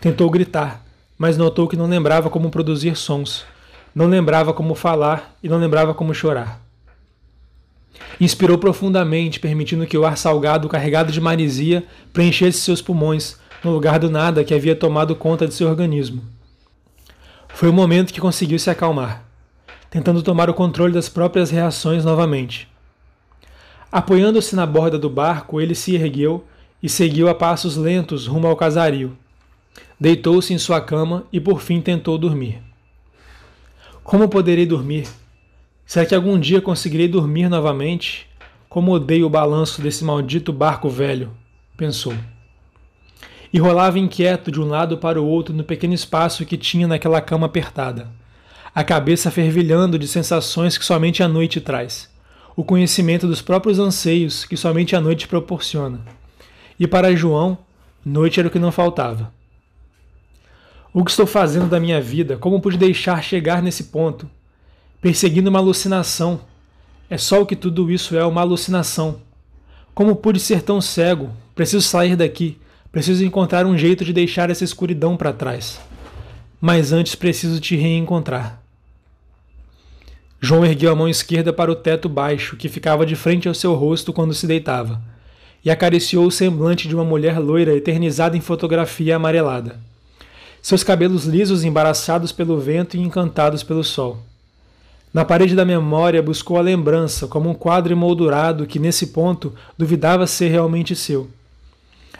Tentou 0.00 0.28
gritar, 0.28 0.84
mas 1.16 1.38
notou 1.38 1.66
que 1.66 1.76
não 1.76 1.86
lembrava 1.86 2.28
como 2.28 2.50
produzir 2.50 2.96
sons, 2.96 3.46
não 3.94 4.06
lembrava 4.06 4.52
como 4.52 4.74
falar 4.74 5.34
e 5.42 5.48
não 5.48 5.56
lembrava 5.56 5.94
como 5.94 6.12
chorar. 6.12 6.60
Inspirou 8.20 8.58
profundamente, 8.58 9.40
permitindo 9.40 9.86
que 9.86 9.96
o 9.96 10.04
ar 10.04 10.18
salgado 10.18 10.68
carregado 10.68 11.12
de 11.12 11.20
marisia 11.20 11.84
preenchesse 12.12 12.60
seus 12.60 12.82
pulmões, 12.82 13.38
no 13.62 13.70
lugar 13.70 13.98
do 13.98 14.10
nada 14.10 14.44
que 14.44 14.52
havia 14.52 14.76
tomado 14.76 15.16
conta 15.16 15.46
de 15.46 15.54
seu 15.54 15.68
organismo. 15.68 16.22
Foi 17.48 17.68
Foi 17.68 17.68
o 17.70 17.72
momento 17.72 18.12
que 18.12 18.20
conseguiu 18.20 18.58
se 18.58 18.68
acalmar, 18.68 19.23
tentando 19.94 20.24
tomar 20.24 20.50
o 20.50 20.54
controle 20.54 20.92
das 20.92 21.08
próprias 21.08 21.52
reações 21.52 22.04
novamente. 22.04 22.66
Apoiando-se 23.92 24.56
na 24.56 24.66
borda 24.66 24.98
do 24.98 25.08
barco, 25.08 25.60
ele 25.60 25.72
se 25.72 25.94
ergueu 25.94 26.44
e 26.82 26.88
seguiu 26.88 27.28
a 27.28 27.34
passos 27.34 27.76
lentos 27.76 28.26
rumo 28.26 28.48
ao 28.48 28.56
casario. 28.56 29.16
Deitou-se 29.98 30.52
em 30.52 30.58
sua 30.58 30.80
cama 30.80 31.22
e 31.32 31.38
por 31.38 31.60
fim 31.60 31.80
tentou 31.80 32.18
dormir. 32.18 32.60
Como 34.02 34.28
poderei 34.28 34.66
dormir? 34.66 35.06
Será 35.86 36.04
que 36.04 36.14
algum 36.16 36.40
dia 36.40 36.60
conseguirei 36.60 37.06
dormir 37.06 37.48
novamente? 37.48 38.26
Como 38.68 38.90
odeio 38.90 39.26
o 39.26 39.30
balanço 39.30 39.80
desse 39.80 40.02
maldito 40.02 40.52
barco 40.52 40.88
velho, 40.88 41.30
pensou. 41.76 42.14
E 43.52 43.60
rolava 43.60 43.96
inquieto 43.96 44.50
de 44.50 44.60
um 44.60 44.66
lado 44.66 44.98
para 44.98 45.22
o 45.22 45.24
outro 45.24 45.54
no 45.54 45.62
pequeno 45.62 45.94
espaço 45.94 46.44
que 46.44 46.56
tinha 46.56 46.88
naquela 46.88 47.20
cama 47.20 47.46
apertada, 47.46 48.10
a 48.74 48.82
cabeça 48.82 49.30
fervilhando 49.30 49.96
de 49.96 50.08
sensações 50.08 50.76
que 50.76 50.84
somente 50.84 51.22
a 51.22 51.28
noite 51.28 51.60
traz, 51.60 52.10
o 52.56 52.64
conhecimento 52.64 53.24
dos 53.24 53.40
próprios 53.40 53.78
anseios 53.78 54.44
que 54.44 54.56
somente 54.56 54.96
a 54.96 55.00
noite 55.00 55.28
proporciona. 55.28 56.00
E 56.78 56.84
para 56.84 57.14
João, 57.14 57.56
noite 58.04 58.40
era 58.40 58.48
o 58.48 58.50
que 58.50 58.58
não 58.58 58.72
faltava. 58.72 59.32
O 60.92 61.04
que 61.04 61.10
estou 61.10 61.26
fazendo 61.26 61.68
da 61.68 61.78
minha 61.78 62.00
vida? 62.00 62.36
Como 62.36 62.60
pude 62.60 62.76
deixar 62.76 63.22
chegar 63.22 63.62
nesse 63.62 63.84
ponto? 63.84 64.28
Perseguindo 65.00 65.50
uma 65.50 65.60
alucinação. 65.60 66.40
É 67.08 67.16
só 67.16 67.42
o 67.42 67.46
que 67.46 67.54
tudo 67.54 67.92
isso 67.92 68.16
é, 68.16 68.26
uma 68.26 68.40
alucinação. 68.40 69.20
Como 69.94 70.16
pude 70.16 70.40
ser 70.40 70.62
tão 70.62 70.80
cego? 70.80 71.30
Preciso 71.54 71.82
sair 71.86 72.16
daqui. 72.16 72.58
Preciso 72.90 73.24
encontrar 73.24 73.66
um 73.66 73.78
jeito 73.78 74.04
de 74.04 74.12
deixar 74.12 74.50
essa 74.50 74.64
escuridão 74.64 75.16
para 75.16 75.32
trás. 75.32 75.80
Mas 76.60 76.92
antes 76.92 77.14
preciso 77.14 77.60
te 77.60 77.76
reencontrar. 77.76 78.63
João 80.44 80.64
ergueu 80.64 80.92
a 80.92 80.96
mão 80.96 81.08
esquerda 81.08 81.52
para 81.52 81.72
o 81.72 81.74
teto 81.74 82.08
baixo, 82.08 82.56
que 82.56 82.68
ficava 82.68 83.06
de 83.06 83.16
frente 83.16 83.48
ao 83.48 83.54
seu 83.54 83.74
rosto 83.74 84.12
quando 84.12 84.34
se 84.34 84.46
deitava, 84.46 85.00
e 85.64 85.70
acariciou 85.70 86.26
o 86.26 86.30
semblante 86.30 86.86
de 86.86 86.94
uma 86.94 87.04
mulher 87.04 87.38
loira 87.38 87.74
eternizada 87.74 88.36
em 88.36 88.40
fotografia 88.40 89.16
amarelada 89.16 89.80
seus 90.64 90.82
cabelos 90.82 91.26
lisos 91.26 91.62
embaraçados 91.62 92.32
pelo 92.32 92.58
vento 92.58 92.96
e 92.96 93.00
encantados 93.00 93.62
pelo 93.62 93.84
sol. 93.84 94.20
Na 95.12 95.22
parede 95.22 95.54
da 95.54 95.62
memória 95.62 96.22
buscou 96.22 96.56
a 96.56 96.62
lembrança, 96.62 97.28
como 97.28 97.50
um 97.50 97.54
quadro 97.54 97.92
emoldurado 97.92 98.66
que, 98.66 98.78
nesse 98.78 99.08
ponto, 99.08 99.52
duvidava 99.76 100.26
ser 100.26 100.48
realmente 100.48 100.96
seu. 100.96 101.28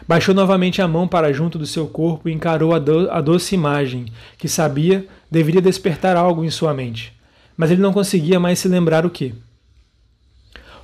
Baixou 0.07 0.35
novamente 0.35 0.79
a 0.79 0.87
mão 0.87 1.07
para 1.07 1.33
junto 1.33 1.57
do 1.57 1.65
seu 1.65 1.87
corpo 1.87 2.29
e 2.29 2.33
encarou 2.33 2.75
a, 2.75 2.77
do 2.77 3.09
a 3.09 3.19
doce 3.19 3.55
imagem, 3.55 4.05
que 4.37 4.47
sabia 4.47 5.07
deveria 5.29 5.59
despertar 5.59 6.15
algo 6.15 6.45
em 6.45 6.51
sua 6.51 6.71
mente, 6.71 7.14
mas 7.57 7.71
ele 7.71 7.81
não 7.81 7.93
conseguia 7.93 8.39
mais 8.39 8.59
se 8.59 8.67
lembrar 8.67 9.05
o 9.05 9.09
que. 9.09 9.33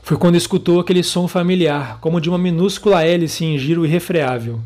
Foi 0.03 0.17
quando 0.17 0.35
escutou 0.35 0.79
aquele 0.79 1.03
som 1.03 1.27
familiar, 1.27 1.99
como 1.99 2.19
de 2.19 2.29
uma 2.29 2.37
minúscula 2.37 3.03
hélice 3.03 3.45
em 3.45 3.57
giro 3.57 3.85
irrefreável 3.85 4.61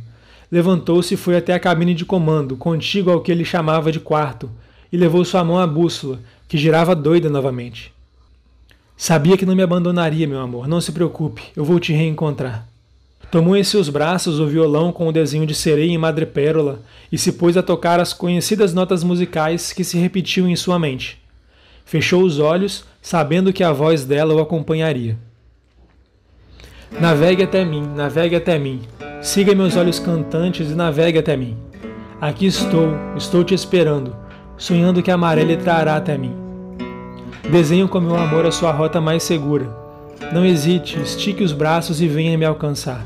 levantou-se 0.52 1.14
e 1.14 1.18
foi 1.18 1.36
até 1.36 1.54
a 1.54 1.60
cabine 1.60 1.94
de 1.94 2.06
comando, 2.06 2.56
contíguo 2.56 3.12
ao 3.12 3.22
que 3.22 3.32
ele 3.32 3.46
chamava 3.46 3.92
de 3.92 4.00
quarto, 4.00 4.50
e 4.92 4.98
levou 4.98 5.26
sua 5.26 5.44
mão 5.44 5.58
à 5.60 5.68
bússola, 5.68 6.20
que 6.48 6.58
girava 6.58 6.96
doida 6.96 7.30
novamente. 7.30 7.94
Sabia 8.96 9.36
que 9.36 9.46
não 9.46 9.56
me 9.56 9.64
abandonaria, 9.64 10.26
meu 10.26 10.40
amor. 10.40 10.68
Não 10.68 10.80
se 10.80 10.94
preocupe, 10.94 11.44
eu 11.56 11.66
vou 11.66 11.80
te 11.80 11.92
reencontrar. 11.92 12.66
Tomou 13.30 13.58
em 13.58 13.64
seus 13.64 13.90
braços 13.90 14.40
o 14.40 14.48
violão 14.48 14.94
com 14.94 15.08
o 15.08 15.12
desenho 15.12 15.46
de 15.46 15.54
sereia 15.54 15.92
em 15.92 15.98
madrepérola 15.98 16.82
e 17.12 17.18
se 17.18 17.34
pôs 17.34 17.58
a 17.58 17.64
tocar 17.64 18.00
as 18.00 18.14
conhecidas 18.14 18.74
notas 18.74 19.04
musicais 19.04 19.74
que 19.74 19.84
se 19.84 19.98
repetiam 19.98 20.48
em 20.48 20.56
sua 20.56 20.80
mente. 20.80 21.20
Fechou 21.86 22.24
os 22.24 22.40
olhos, 22.40 22.84
sabendo 23.02 23.54
que 23.54 23.64
a 23.64 23.72
voz 23.72 24.04
dela 24.04 24.34
o 24.34 24.42
acompanharia. 24.42 25.18
Navegue 27.00 27.44
até 27.44 27.64
mim, 27.64 27.88
navegue 27.96 28.36
até 28.36 28.60
mim, 28.60 28.82
Siga 29.26 29.56
meus 29.56 29.76
olhos 29.76 29.98
cantantes 29.98 30.70
e 30.70 30.76
navegue 30.76 31.18
até 31.18 31.36
mim. 31.36 31.58
Aqui 32.22 32.46
estou, 32.46 32.90
estou 33.18 33.44
te 33.44 33.56
esperando, 33.56 34.16
sonhando 34.56 35.02
que 35.02 35.10
a 35.10 35.18
maré 35.18 35.44
lhe 35.44 35.58
trará 35.58 35.96
até 35.96 36.16
mim. 36.16 36.32
Desenho 37.52 37.88
com 37.88 38.00
meu 38.00 38.16
amor 38.16 38.46
a 38.46 38.52
sua 38.52 38.72
rota 38.72 39.02
mais 39.02 39.24
segura. 39.24 39.68
Não 40.32 40.46
hesite, 40.46 41.02
estique 41.02 41.44
os 41.44 41.54
braços 41.54 42.02
e 42.02 42.08
venha 42.08 42.38
me 42.38 42.46
alcançar. 42.46 43.04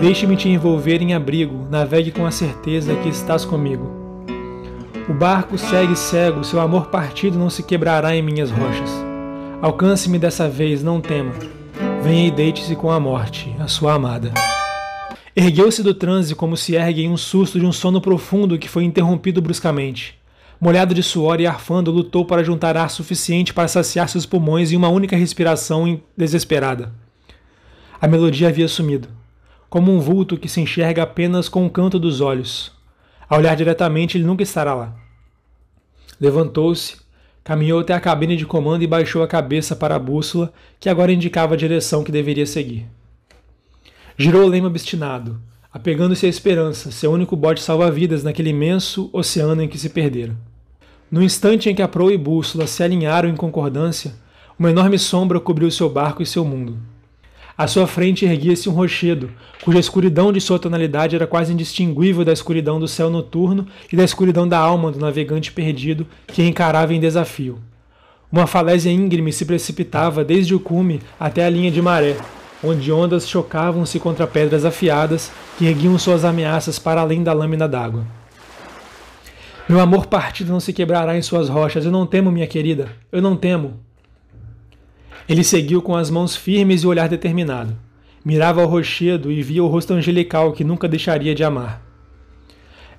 Deixe-me 0.00 0.36
te 0.36 0.48
envolver 0.48 1.02
em 1.02 1.12
abrigo, 1.12 1.66
navegue 1.70 2.10
com 2.10 2.24
a 2.24 2.30
certeza 2.30 2.96
que 2.96 3.10
estás 3.10 3.44
comigo. 3.44 4.05
O 5.08 5.14
barco 5.14 5.56
segue 5.56 5.94
cego, 5.94 6.42
seu 6.42 6.58
amor 6.58 6.86
partido 6.86 7.38
não 7.38 7.48
se 7.48 7.62
quebrará 7.62 8.16
em 8.16 8.22
minhas 8.22 8.50
rochas. 8.50 8.90
Alcance-me 9.62 10.18
dessa 10.18 10.48
vez, 10.48 10.82
não 10.82 11.00
tema. 11.00 11.32
Venha 12.02 12.26
e 12.26 12.30
deite-se 12.30 12.74
com 12.74 12.90
a 12.90 12.98
morte, 12.98 13.54
a 13.60 13.68
sua 13.68 13.94
amada. 13.94 14.34
Ergueu-se 15.34 15.80
do 15.80 15.94
transe 15.94 16.34
como 16.34 16.56
se 16.56 16.74
ergue 16.74 17.04
em 17.04 17.08
um 17.08 17.16
susto 17.16 17.56
de 17.60 17.64
um 17.64 17.70
sono 17.70 18.00
profundo 18.00 18.58
que 18.58 18.68
foi 18.68 18.82
interrompido 18.82 19.40
bruscamente. 19.40 20.18
Molhado 20.60 20.92
de 20.92 21.04
suor 21.04 21.40
e 21.40 21.46
arfando, 21.46 21.92
lutou 21.92 22.24
para 22.24 22.42
juntar 22.42 22.76
ar 22.76 22.90
suficiente 22.90 23.54
para 23.54 23.68
saciar 23.68 24.08
seus 24.08 24.26
pulmões 24.26 24.72
em 24.72 24.76
uma 24.76 24.88
única 24.88 25.14
respiração 25.14 26.00
desesperada. 26.16 26.92
A 28.00 28.08
melodia 28.08 28.48
havia 28.48 28.66
sumido, 28.66 29.08
como 29.70 29.92
um 29.92 30.00
vulto 30.00 30.36
que 30.36 30.48
se 30.48 30.60
enxerga 30.60 31.04
apenas 31.04 31.48
com 31.48 31.64
o 31.64 31.70
canto 31.70 31.96
dos 31.96 32.20
olhos. 32.20 32.75
A 33.28 33.36
olhar 33.36 33.56
diretamente, 33.56 34.16
ele 34.16 34.24
nunca 34.24 34.42
estará 34.42 34.74
lá. 34.74 34.94
Levantou-se, 36.20 36.96
caminhou 37.42 37.80
até 37.80 37.92
a 37.92 38.00
cabine 38.00 38.36
de 38.36 38.46
comando 38.46 38.82
e 38.82 38.86
baixou 38.86 39.22
a 39.22 39.28
cabeça 39.28 39.74
para 39.74 39.96
a 39.96 39.98
bússola, 39.98 40.52
que 40.78 40.88
agora 40.88 41.12
indicava 41.12 41.54
a 41.54 41.56
direção 41.56 42.04
que 42.04 42.12
deveria 42.12 42.46
seguir. 42.46 42.86
Girou 44.16 44.44
o 44.44 44.48
leme 44.48 44.66
obstinado, 44.66 45.40
apegando-se 45.72 46.24
à 46.24 46.28
esperança, 46.28 46.90
seu 46.90 47.12
único 47.12 47.36
bote 47.36 47.60
salva-vidas 47.60 48.22
naquele 48.22 48.50
imenso 48.50 49.10
oceano 49.12 49.62
em 49.62 49.68
que 49.68 49.78
se 49.78 49.90
perdera. 49.90 50.36
No 51.10 51.22
instante 51.22 51.68
em 51.68 51.74
que 51.74 51.82
a 51.82 51.88
proa 51.88 52.12
e 52.12 52.18
bússola 52.18 52.66
se 52.66 52.82
alinharam 52.82 53.28
em 53.28 53.36
concordância, 53.36 54.14
uma 54.58 54.70
enorme 54.70 54.98
sombra 54.98 55.38
cobriu 55.38 55.70
seu 55.70 55.90
barco 55.90 56.22
e 56.22 56.26
seu 56.26 56.44
mundo. 56.44 56.78
À 57.58 57.66
sua 57.66 57.86
frente 57.86 58.26
erguia-se 58.26 58.68
um 58.68 58.72
rochedo, 58.72 59.30
cuja 59.64 59.78
escuridão 59.78 60.30
de 60.30 60.42
sua 60.42 60.58
tonalidade 60.58 61.16
era 61.16 61.26
quase 61.26 61.54
indistinguível 61.54 62.22
da 62.22 62.32
escuridão 62.32 62.78
do 62.78 62.86
céu 62.86 63.08
noturno 63.08 63.66
e 63.90 63.96
da 63.96 64.04
escuridão 64.04 64.46
da 64.46 64.58
alma 64.58 64.92
do 64.92 64.98
navegante 64.98 65.50
perdido 65.50 66.06
que 66.26 66.42
encarava 66.42 66.92
em 66.92 67.00
desafio. 67.00 67.58
Uma 68.30 68.46
falésia 68.46 68.90
íngreme 68.90 69.32
se 69.32 69.46
precipitava 69.46 70.22
desde 70.22 70.54
o 70.54 70.60
cume 70.60 71.00
até 71.18 71.46
a 71.46 71.48
linha 71.48 71.70
de 71.70 71.80
maré, 71.80 72.18
onde 72.62 72.92
ondas 72.92 73.26
chocavam-se 73.26 73.98
contra 73.98 74.26
pedras 74.26 74.66
afiadas 74.66 75.32
que 75.56 75.64
erguiam 75.64 75.98
suas 75.98 76.26
ameaças 76.26 76.78
para 76.78 77.00
além 77.00 77.22
da 77.22 77.32
lâmina 77.32 77.66
d'água. 77.66 78.04
Meu 79.66 79.80
amor 79.80 80.06
partido 80.06 80.52
não 80.52 80.60
se 80.60 80.74
quebrará 80.74 81.16
em 81.16 81.22
suas 81.22 81.48
rochas, 81.48 81.86
eu 81.86 81.90
não 81.90 82.06
temo, 82.06 82.30
minha 82.30 82.46
querida, 82.46 82.88
eu 83.10 83.22
não 83.22 83.34
temo. 83.34 83.80
Ele 85.28 85.42
seguiu 85.42 85.82
com 85.82 85.96
as 85.96 86.08
mãos 86.08 86.36
firmes 86.36 86.82
e 86.82 86.86
o 86.86 86.90
olhar 86.90 87.08
determinado. 87.08 87.76
Mirava 88.24 88.60
ao 88.62 88.68
rochedo 88.68 89.30
e 89.30 89.42
via 89.42 89.62
o 89.62 89.66
rosto 89.66 89.92
angelical 89.92 90.52
que 90.52 90.62
nunca 90.64 90.86
deixaria 90.86 91.34
de 91.34 91.42
amar. 91.42 91.82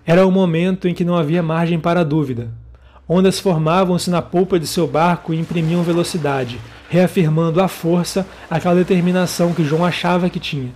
Era 0.06 0.26
o 0.26 0.32
momento 0.32 0.88
em 0.88 0.94
que 0.94 1.06
não 1.06 1.16
havia 1.16 1.44
margem 1.44 1.80
para 1.80 2.04
dúvida. 2.04 2.50
Ondas 3.08 3.40
formavam-se 3.40 4.10
na 4.10 4.22
polpa 4.22 4.60
de 4.60 4.68
seu 4.68 4.86
barco 4.86 5.34
e 5.34 5.40
imprimiam 5.40 5.84
velocidade, 5.84 6.60
reafirmando 6.90 7.62
à 7.62 7.68
força 7.70 8.28
aquela 8.50 8.76
determinação 8.76 9.54
que 9.54 9.64
João 9.64 9.86
achava 9.86 10.30
que 10.30 10.40
tinha. 10.40 10.72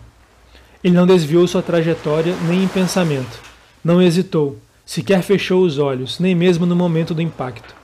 Ele 0.84 0.96
não 0.96 1.06
desviou 1.06 1.46
sua 1.48 1.62
trajetória 1.62 2.34
nem 2.48 2.64
em 2.64 2.68
pensamento. 2.68 3.40
Não 3.84 4.02
hesitou, 4.02 4.58
sequer 4.86 5.22
fechou 5.22 5.64
os 5.64 5.78
olhos, 5.78 6.20
nem 6.20 6.34
mesmo 6.34 6.66
no 6.66 6.76
momento 6.76 7.14
do 7.14 7.22
impacto. 7.22 7.76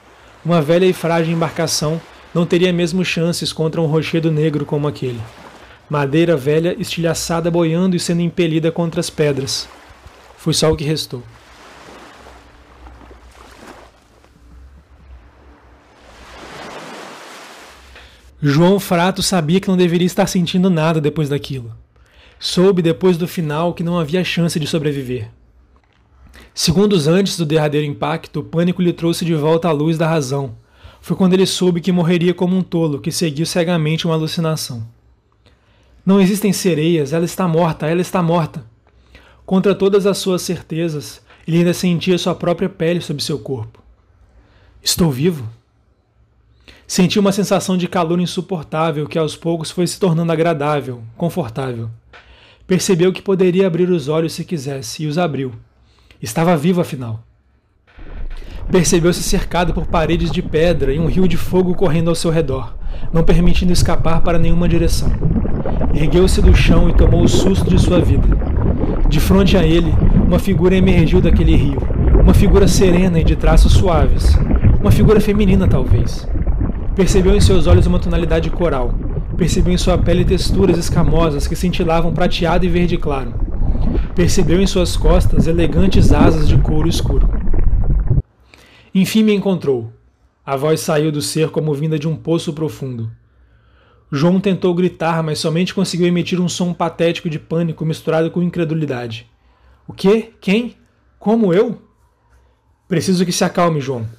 Uma 0.44 0.62
velha 0.62 0.86
e 0.86 0.94
frágil 0.94 1.34
embarcação 1.34 2.00
não 2.34 2.46
teria 2.46 2.72
mesmo 2.74 3.04
chances 3.04 3.54
contra 3.54 3.82
um 3.82 3.86
rochedo 3.86 4.32
negro 4.32 4.66
como 4.66 4.88
aquele. 4.88 5.22
Madeira 5.90 6.36
velha 6.36 6.76
estilhaçada 6.78 7.50
boiando 7.50 7.96
e 7.96 8.00
sendo 8.00 8.22
impelida 8.22 8.72
contra 8.72 9.00
as 9.00 9.10
pedras. 9.10 9.68
Foi 10.38 10.54
só 10.54 10.72
o 10.72 10.76
que 10.76 10.84
restou. 10.84 11.24
João 18.42 18.80
Frato 18.80 19.24
sabia 19.24 19.60
que 19.60 19.68
não 19.68 19.76
deveria 19.76 20.06
estar 20.06 20.28
sentindo 20.28 20.70
nada 20.70 21.02
depois 21.02 21.28
daquilo. 21.28 21.74
Soube 22.40 22.84
depois 22.84 23.18
do 23.18 23.28
final 23.28 23.74
que 23.74 23.84
não 23.84 23.98
havia 23.98 24.24
chance 24.24 24.60
de 24.60 24.68
sobreviver. 24.68 25.32
Segundos 26.54 27.08
antes 27.08 27.36
do 27.36 27.46
derradeiro 27.46 27.88
impacto, 27.88 28.42
o 28.42 28.44
pânico 28.44 28.82
lhe 28.82 28.94
trouxe 28.94 29.26
de 29.26 29.34
volta 29.34 29.68
a 29.68 29.72
luz 29.72 29.98
da 29.98 30.08
razão. 30.08 30.56
Foi 31.08 31.16
quando 31.16 31.36
ele 31.36 31.46
soube 31.46 31.80
que 31.80 31.90
morreria 31.90 32.34
como 32.34 32.58
um 32.58 32.62
tolo, 32.62 33.00
que 33.00 33.14
seguiu 33.14 33.46
cegamente 33.46 34.06
uma 34.06 34.14
alucinação. 34.14 34.86
Não 36.06 36.20
existem 36.20 36.52
sereias, 36.52 37.14
ela 37.14 37.24
está 37.24 37.48
morta, 37.48 37.88
ela 37.88 38.02
está 38.02 38.22
morta. 38.22 38.66
Contra 39.46 39.74
todas 39.74 40.06
as 40.06 40.18
suas 40.18 40.42
certezas, 40.42 41.22
ele 41.48 41.60
ainda 41.60 41.74
sentia 41.74 42.18
sua 42.18 42.36
própria 42.36 42.68
pele 42.68 43.00
sob 43.00 43.24
seu 43.24 43.40
corpo. 43.40 43.82
Estou 44.84 45.10
vivo? 45.10 45.50
Senti 46.86 47.18
uma 47.18 47.32
sensação 47.32 47.78
de 47.78 47.88
calor 47.88 48.20
insuportável 48.20 49.08
que 49.08 49.18
aos 49.18 49.34
poucos 49.34 49.72
foi 49.72 49.88
se 49.88 49.98
tornando 49.98 50.34
agradável, 50.34 51.02
confortável. 51.16 51.90
Percebeu 52.68 53.14
que 53.14 53.22
poderia 53.22 53.66
abrir 53.66 53.90
os 53.90 54.10
olhos 54.10 54.34
se 54.34 54.44
quisesse 54.44 55.04
e 55.04 55.08
os 55.08 55.18
abriu. 55.18 55.54
Estava 56.22 56.58
vivo 56.58 56.82
afinal. 56.82 57.24
Percebeu-se 58.70 59.24
cercado 59.24 59.74
por 59.74 59.86
paredes 59.86 60.30
de 60.30 60.42
pedra 60.42 60.94
e 60.94 61.00
um 61.00 61.08
rio 61.08 61.26
de 61.26 61.38
fogo 61.38 61.74
correndo 61.74 62.10
ao 62.10 62.16
seu 62.16 62.30
redor, 62.30 62.76
não 63.14 63.24
permitindo 63.24 63.72
escapar 63.72 64.22
para 64.22 64.38
nenhuma 64.38 64.68
direção. 64.68 65.10
Ergueu-se 65.94 66.42
do 66.42 66.54
chão 66.54 66.90
e 66.90 66.94
tomou 66.94 67.24
o 67.24 67.30
susto 67.30 67.70
de 67.70 67.80
sua 67.80 68.02
vida. 68.02 68.28
De 69.08 69.22
frente 69.22 69.56
a 69.56 69.66
ele, 69.66 69.94
uma 70.28 70.38
figura 70.38 70.76
emergiu 70.76 71.22
daquele 71.22 71.56
rio, 71.56 71.82
uma 72.22 72.34
figura 72.34 72.68
serena 72.68 73.22
e 73.22 73.24
de 73.24 73.38
traços 73.38 73.72
suaves, 73.72 74.38
uma 74.82 74.92
figura 74.92 75.22
feminina 75.22 75.66
talvez. 75.66 76.28
Percebeu 76.94 77.36
em 77.36 77.40
seus 77.40 77.68
olhos 77.68 77.86
uma 77.86 78.00
tonalidade 78.00 78.50
coral, 78.50 78.94
percebeu 79.38 79.74
em 79.74 79.78
sua 79.78 79.98
pele 79.98 80.26
texturas 80.26 80.78
escamosas 80.78 81.48
que 81.48 81.56
cintilavam 81.56 82.14
prateado 82.14 82.66
e 82.66 82.70
verde 82.70 82.98
claro. 82.98 83.34
Percebeu 84.14 84.62
em 84.62 84.68
suas 84.68 84.98
costas 84.98 85.48
elegantes 85.48 86.12
asas 86.12 86.50
de 86.50 86.58
couro 86.58 86.90
escuro. 86.90 87.37
Enfim 89.00 89.22
me 89.22 89.32
encontrou. 89.32 89.94
A 90.44 90.56
voz 90.56 90.80
saiu 90.80 91.12
do 91.12 91.22
ser 91.22 91.52
como 91.52 91.72
vinda 91.72 92.00
de 92.00 92.08
um 92.08 92.16
poço 92.16 92.52
profundo. 92.52 93.12
João 94.12 94.40
tentou 94.40 94.74
gritar, 94.74 95.22
mas 95.22 95.38
somente 95.38 95.72
conseguiu 95.72 96.08
emitir 96.08 96.42
um 96.42 96.50
som 96.50 96.74
patético 96.74 97.30
de 97.30 97.38
pânico 97.38 97.86
misturado 97.86 98.32
com 98.32 98.42
incredulidade. 98.42 99.30
O 99.88 99.94
quê? 99.94 100.34
Quem? 100.42 100.76
Como 101.20 101.54
eu? 101.54 101.80
Preciso 102.88 103.24
que 103.24 103.32
se 103.32 103.44
acalme, 103.44 103.80
João. 103.80 104.10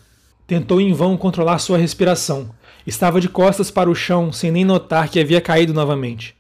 Tentou 0.47 0.81
em 0.81 0.93
vão 0.93 1.17
controlar 1.17 1.59
sua 1.59 1.77
respiração. 1.77 2.49
Estava 2.87 3.21
de 3.21 3.29
costas 3.29 3.73
para 3.73 3.91
o 3.91 3.97
chão, 3.97 4.31
sem 4.31 4.53
nem 4.53 4.65
notar 4.65 5.09
que 5.09 5.19
havia 5.19 5.41
caído 5.41 5.75
novamente. 5.75 6.37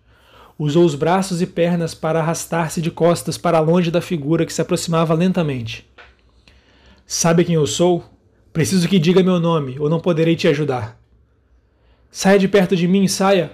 Usou 0.56 0.84
os 0.84 0.94
braços 0.94 1.42
e 1.42 1.46
pernas 1.46 1.92
para 1.92 2.20
arrastar-se 2.20 2.80
de 2.80 2.92
costas 2.92 3.36
para 3.36 3.58
longe 3.58 3.90
da 3.90 4.00
figura 4.00 4.46
que 4.46 4.52
se 4.52 4.62
aproximava 4.62 5.12
lentamente. 5.12 5.90
Sabe 7.04 7.44
quem 7.44 7.56
eu 7.56 7.66
sou? 7.66 8.16
Preciso 8.52 8.88
que 8.88 8.98
diga 8.98 9.22
meu 9.22 9.38
nome, 9.38 9.78
ou 9.78 9.88
não 9.88 10.00
poderei 10.00 10.34
te 10.34 10.48
ajudar. 10.48 11.00
Saia 12.10 12.38
de 12.38 12.48
perto 12.48 12.74
de 12.74 12.88
mim, 12.88 13.06
saia. 13.06 13.52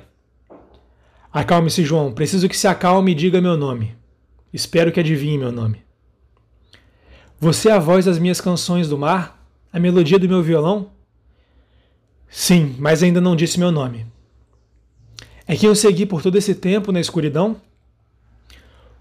Acalme-se, 1.32 1.82
João. 1.84 2.12
Preciso 2.12 2.48
que 2.48 2.56
se 2.56 2.68
acalme 2.68 3.12
e 3.12 3.14
diga 3.14 3.40
meu 3.40 3.56
nome. 3.56 3.96
Espero 4.52 4.92
que 4.92 5.00
adivinhe 5.00 5.36
meu 5.36 5.50
nome. 5.50 5.82
Você 7.40 7.68
é 7.68 7.72
a 7.72 7.78
voz 7.78 8.04
das 8.04 8.18
minhas 8.18 8.40
canções 8.40 8.88
do 8.88 8.96
mar? 8.96 9.44
A 9.72 9.80
melodia 9.80 10.18
do 10.18 10.28
meu 10.28 10.42
violão? 10.42 10.92
Sim, 12.28 12.76
mas 12.78 13.02
ainda 13.02 13.20
não 13.20 13.34
disse 13.36 13.58
meu 13.58 13.72
nome. 13.72 14.06
É 15.46 15.56
que 15.56 15.66
eu 15.66 15.74
segui 15.74 16.06
por 16.06 16.22
todo 16.22 16.36
esse 16.36 16.54
tempo 16.54 16.90
na 16.90 17.00
escuridão? 17.00 17.60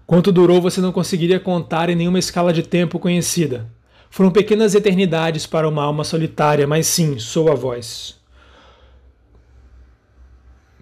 Quanto 0.06 0.30
durou 0.30 0.60
você 0.60 0.80
não 0.80 0.92
conseguiria 0.92 1.40
contar 1.40 1.88
em 1.88 1.94
nenhuma 1.94 2.18
escala 2.18 2.52
de 2.52 2.62
tempo 2.62 2.98
conhecida. 2.98 3.72
Foram 4.14 4.30
pequenas 4.30 4.76
eternidades 4.76 5.44
para 5.44 5.68
uma 5.68 5.82
alma 5.82 6.04
solitária, 6.04 6.68
mas 6.68 6.86
sim, 6.86 7.18
sou 7.18 7.50
a 7.50 7.54
voz. 7.56 8.16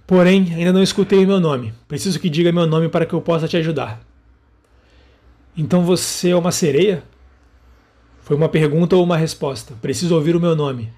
Porém, 0.07 0.53
ainda 0.55 0.71
não 0.71 0.83
escutei 0.83 1.25
o 1.25 1.27
meu 1.27 1.40
nome. 1.40 1.73
Preciso 1.88 2.21
que 2.21 2.29
diga 2.29 2.53
meu 2.53 2.66
nome 2.66 2.90
para 2.90 3.07
que 3.07 3.14
eu 3.14 3.23
possa 3.23 3.49
te 3.49 3.57
ajudar. 3.57 4.03
Então 5.57 5.83
você 5.83 6.29
é 6.29 6.37
uma 6.37 6.53
sereia? 6.53 7.03
Foi 8.21 8.37
uma 8.37 8.51
pergunta 8.51 8.97
ou 8.97 9.03
uma 9.03 9.16
resposta? 9.16 9.73
Preciso 9.81 10.14
ouvir 10.14 10.37
o 10.37 10.40
meu 10.40 10.55
nome. 10.55 10.92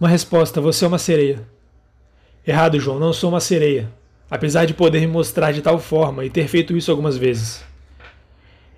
Uma 0.00 0.08
resposta: 0.08 0.60
você 0.60 0.84
é 0.84 0.88
uma 0.88 0.98
sereia. 0.98 1.46
Errado, 2.44 2.80
João, 2.80 2.98
não 2.98 3.12
sou 3.12 3.30
uma 3.30 3.38
sereia. 3.38 3.92
Apesar 4.28 4.64
de 4.64 4.74
poder 4.74 4.98
me 4.98 5.06
mostrar 5.06 5.52
de 5.52 5.62
tal 5.62 5.78
forma 5.78 6.24
e 6.24 6.30
ter 6.30 6.48
feito 6.48 6.76
isso 6.76 6.90
algumas 6.90 7.16
vezes. 7.16 7.64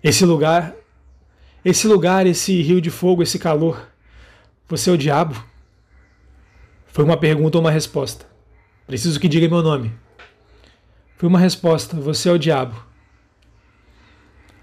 Esse 0.05 0.27
lugar 0.27 0.75
esse 1.65 1.87
lugar, 1.87 2.27
esse 2.27 2.61
rio 2.63 2.81
de 2.81 2.91
fogo, 2.91 3.23
esse 3.23 3.39
calor, 3.39 3.89
você 4.69 4.91
é 4.91 4.93
o 4.93 4.99
diabo? 4.99 5.43
Foi 6.87 7.05
uma 7.05 7.17
pergunta 7.17 7.59
ou 7.59 7.63
uma 7.63 7.71
resposta. 7.71 8.27
Preciso 8.87 9.21
que 9.21 9.29
diga 9.29 9.49
meu 9.49 9.63
nome. 9.63 9.93
Foi 11.17 11.29
uma 11.29 11.39
resposta, 11.39 11.97
você 11.97 12.29
é 12.29 12.33
o 12.33 12.39
diabo. 12.39 12.89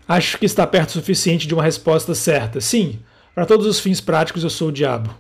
Acho 0.07 0.37
que 0.37 0.45
está 0.45 0.65
perto 0.65 0.89
o 0.89 0.93
suficiente 0.93 1.47
de 1.47 1.53
uma 1.53 1.63
resposta 1.63 2.13
certa. 2.13 2.61
Sim, 2.61 2.99
para 3.33 3.45
todos 3.45 3.65
os 3.65 3.79
fins 3.79 3.99
práticos 3.99 4.43
eu 4.43 4.49
sou 4.49 4.69
o 4.69 4.71
diabo. 4.71 5.13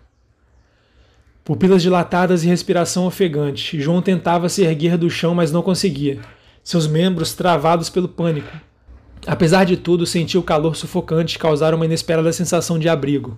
Pupilas 1.43 1.81
dilatadas 1.81 2.43
e 2.43 2.47
respiração 2.47 3.05
ofegante, 3.05 3.79
João 3.79 4.01
tentava 4.01 4.49
se 4.49 4.63
erguer 4.63 4.97
do 4.97 5.09
chão, 5.09 5.35
mas 5.35 5.51
não 5.51 5.61
conseguia. 5.61 6.19
Seus 6.63 6.87
membros 6.87 7.33
travados 7.33 7.89
pelo 7.89 8.07
pânico, 8.07 8.51
Apesar 9.27 9.63
de 9.63 9.77
tudo, 9.77 10.05
sentiu 10.05 10.41
o 10.41 10.43
calor 10.43 10.75
sufocante 10.75 11.39
causar 11.39 11.73
uma 11.73 11.85
inesperada 11.85 12.31
sensação 12.31 12.77
de 12.77 12.87
abrigo. 12.87 13.37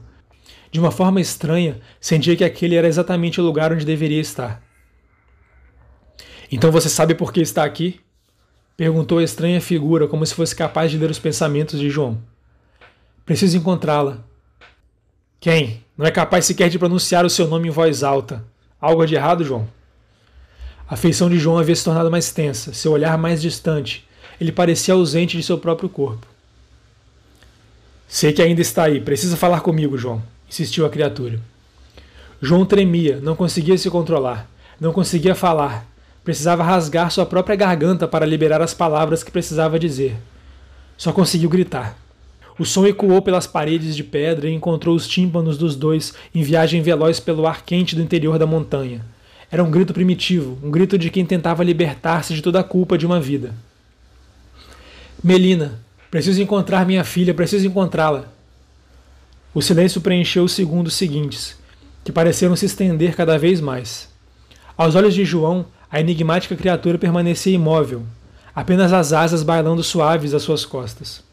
De 0.72 0.80
uma 0.80 0.92
forma 0.92 1.22
estranha, 1.22 1.80
sentia 2.00 2.36
que 2.36 2.44
aquele 2.44 2.76
era 2.76 2.88
exatamente 2.88 3.40
o 3.40 3.44
lugar 3.44 3.72
onde 3.72 3.86
deveria 3.86 4.20
estar. 4.20 4.62
Então 6.52 6.72
você 6.72 6.90
sabe 6.90 7.16
por 7.16 7.32
que 7.32 7.42
está 7.42 7.64
aqui? 7.64 8.00
Perguntou 8.76 9.18
a 9.18 9.24
estranha 9.24 9.60
figura, 9.60 10.08
como 10.08 10.26
se 10.26 10.34
fosse 10.34 10.56
capaz 10.56 10.92
de 10.92 10.98
ler 10.98 11.10
os 11.10 11.20
pensamentos 11.20 11.80
de 11.80 11.90
João. 11.90 12.22
Preciso 13.26 13.58
encontrá-la. 13.58 14.20
Quem? 15.40 15.84
Não 15.98 16.06
é 16.06 16.12
capaz 16.12 16.46
sequer 16.46 16.70
de 16.70 16.80
pronunciar 16.80 17.26
o 17.26 17.30
seu 17.30 17.48
nome 17.48 17.68
em 17.68 17.72
voz 17.72 18.04
alta. 18.04 18.46
Algo 18.80 19.06
de 19.06 19.16
errado, 19.16 19.44
João? 19.44 19.68
A 20.88 20.96
feição 20.96 21.30
de 21.30 21.38
João 21.38 21.58
havia 21.58 21.76
se 21.76 21.84
tornado 21.84 22.10
mais 22.10 22.32
tensa, 22.32 22.74
seu 22.74 22.92
olhar 22.92 23.18
mais 23.18 23.42
distante, 23.42 24.08
ele 24.40 24.52
parecia 24.52 24.94
ausente 24.94 25.38
de 25.38 25.44
seu 25.44 25.58
próprio 25.58 25.90
corpo. 25.90 26.28
Sei 28.08 28.32
que 28.32 28.42
ainda 28.42 28.62
está 28.62 28.86
aí, 28.86 29.02
precisa 29.02 29.36
falar 29.36 29.62
comigo, 29.62 29.98
João, 29.98 30.24
insistiu 30.50 30.86
a 30.86 30.90
criatura. 30.90 31.40
João 32.42 32.66
tremia, 32.66 33.20
não 33.22 33.36
conseguia 33.36 33.78
se 33.78 33.90
controlar, 33.90 34.50
não 34.80 34.94
conseguia 34.94 35.36
falar. 35.36 35.86
Precisava 36.24 36.64
rasgar 36.64 37.10
sua 37.10 37.26
própria 37.26 37.56
garganta 37.56 38.08
para 38.08 38.26
liberar 38.26 38.62
as 38.62 38.74
palavras 38.74 39.24
que 39.24 39.32
precisava 39.32 39.80
dizer. 39.80 40.16
Só 40.98 41.12
conseguiu 41.12 41.50
gritar. 41.50 41.98
O 42.60 42.66
som 42.66 42.86
ecoou 42.86 43.22
pelas 43.22 43.46
paredes 43.46 43.96
de 43.96 44.04
pedra 44.04 44.50
e 44.50 44.54
encontrou 44.54 44.96
os 44.96 45.08
tímpanos 45.08 45.58
dos 45.58 45.76
dois 45.76 46.14
em 46.34 46.42
viagem 46.42 46.82
veloz 46.82 47.20
pelo 47.20 47.46
ar 47.46 47.64
quente 47.64 47.96
do 47.96 48.02
interior 48.02 48.40
da 48.40 48.46
montanha. 48.46 49.02
Era 49.52 49.64
um 49.64 49.72
grito 49.72 49.94
primitivo, 49.94 50.58
um 50.64 50.72
grito 50.72 50.98
de 50.98 51.10
quem 51.10 51.26
tentava 51.26 51.64
libertar-se 51.64 52.34
de 52.34 52.42
toda 52.42 52.60
a 52.60 52.64
culpa 52.64 52.98
de 52.98 53.06
uma 53.06 53.20
vida. 53.20 53.54
Melina, 55.24 55.80
preciso 56.12 56.42
encontrar 56.42 56.86
minha 56.86 57.04
filha, 57.04 57.34
preciso 57.34 57.66
encontrá-la. 57.66 58.26
O 59.52 59.62
silêncio 59.62 60.00
preencheu 60.00 60.44
os 60.44 60.52
segundos 60.52 60.94
seguintes, 60.94 61.58
que 62.04 62.12
pareceram 62.12 62.56
se 62.56 62.68
estender 62.68 63.16
cada 63.16 63.38
vez 63.38 63.60
mais. 63.60 64.10
Aos 64.78 64.94
olhos 64.94 65.16
de 65.16 65.26
João, 65.26 65.66
a 65.92 66.00
enigmática 66.00 66.56
criatura 66.56 67.00
permanecia 67.00 67.56
imóvel, 67.56 68.04
apenas 68.54 68.94
as 68.94 69.12
asas 69.12 69.42
bailando 69.42 69.84
suaves 69.84 70.36
às 70.36 70.44
suas 70.44 70.64
costas. 70.64 71.24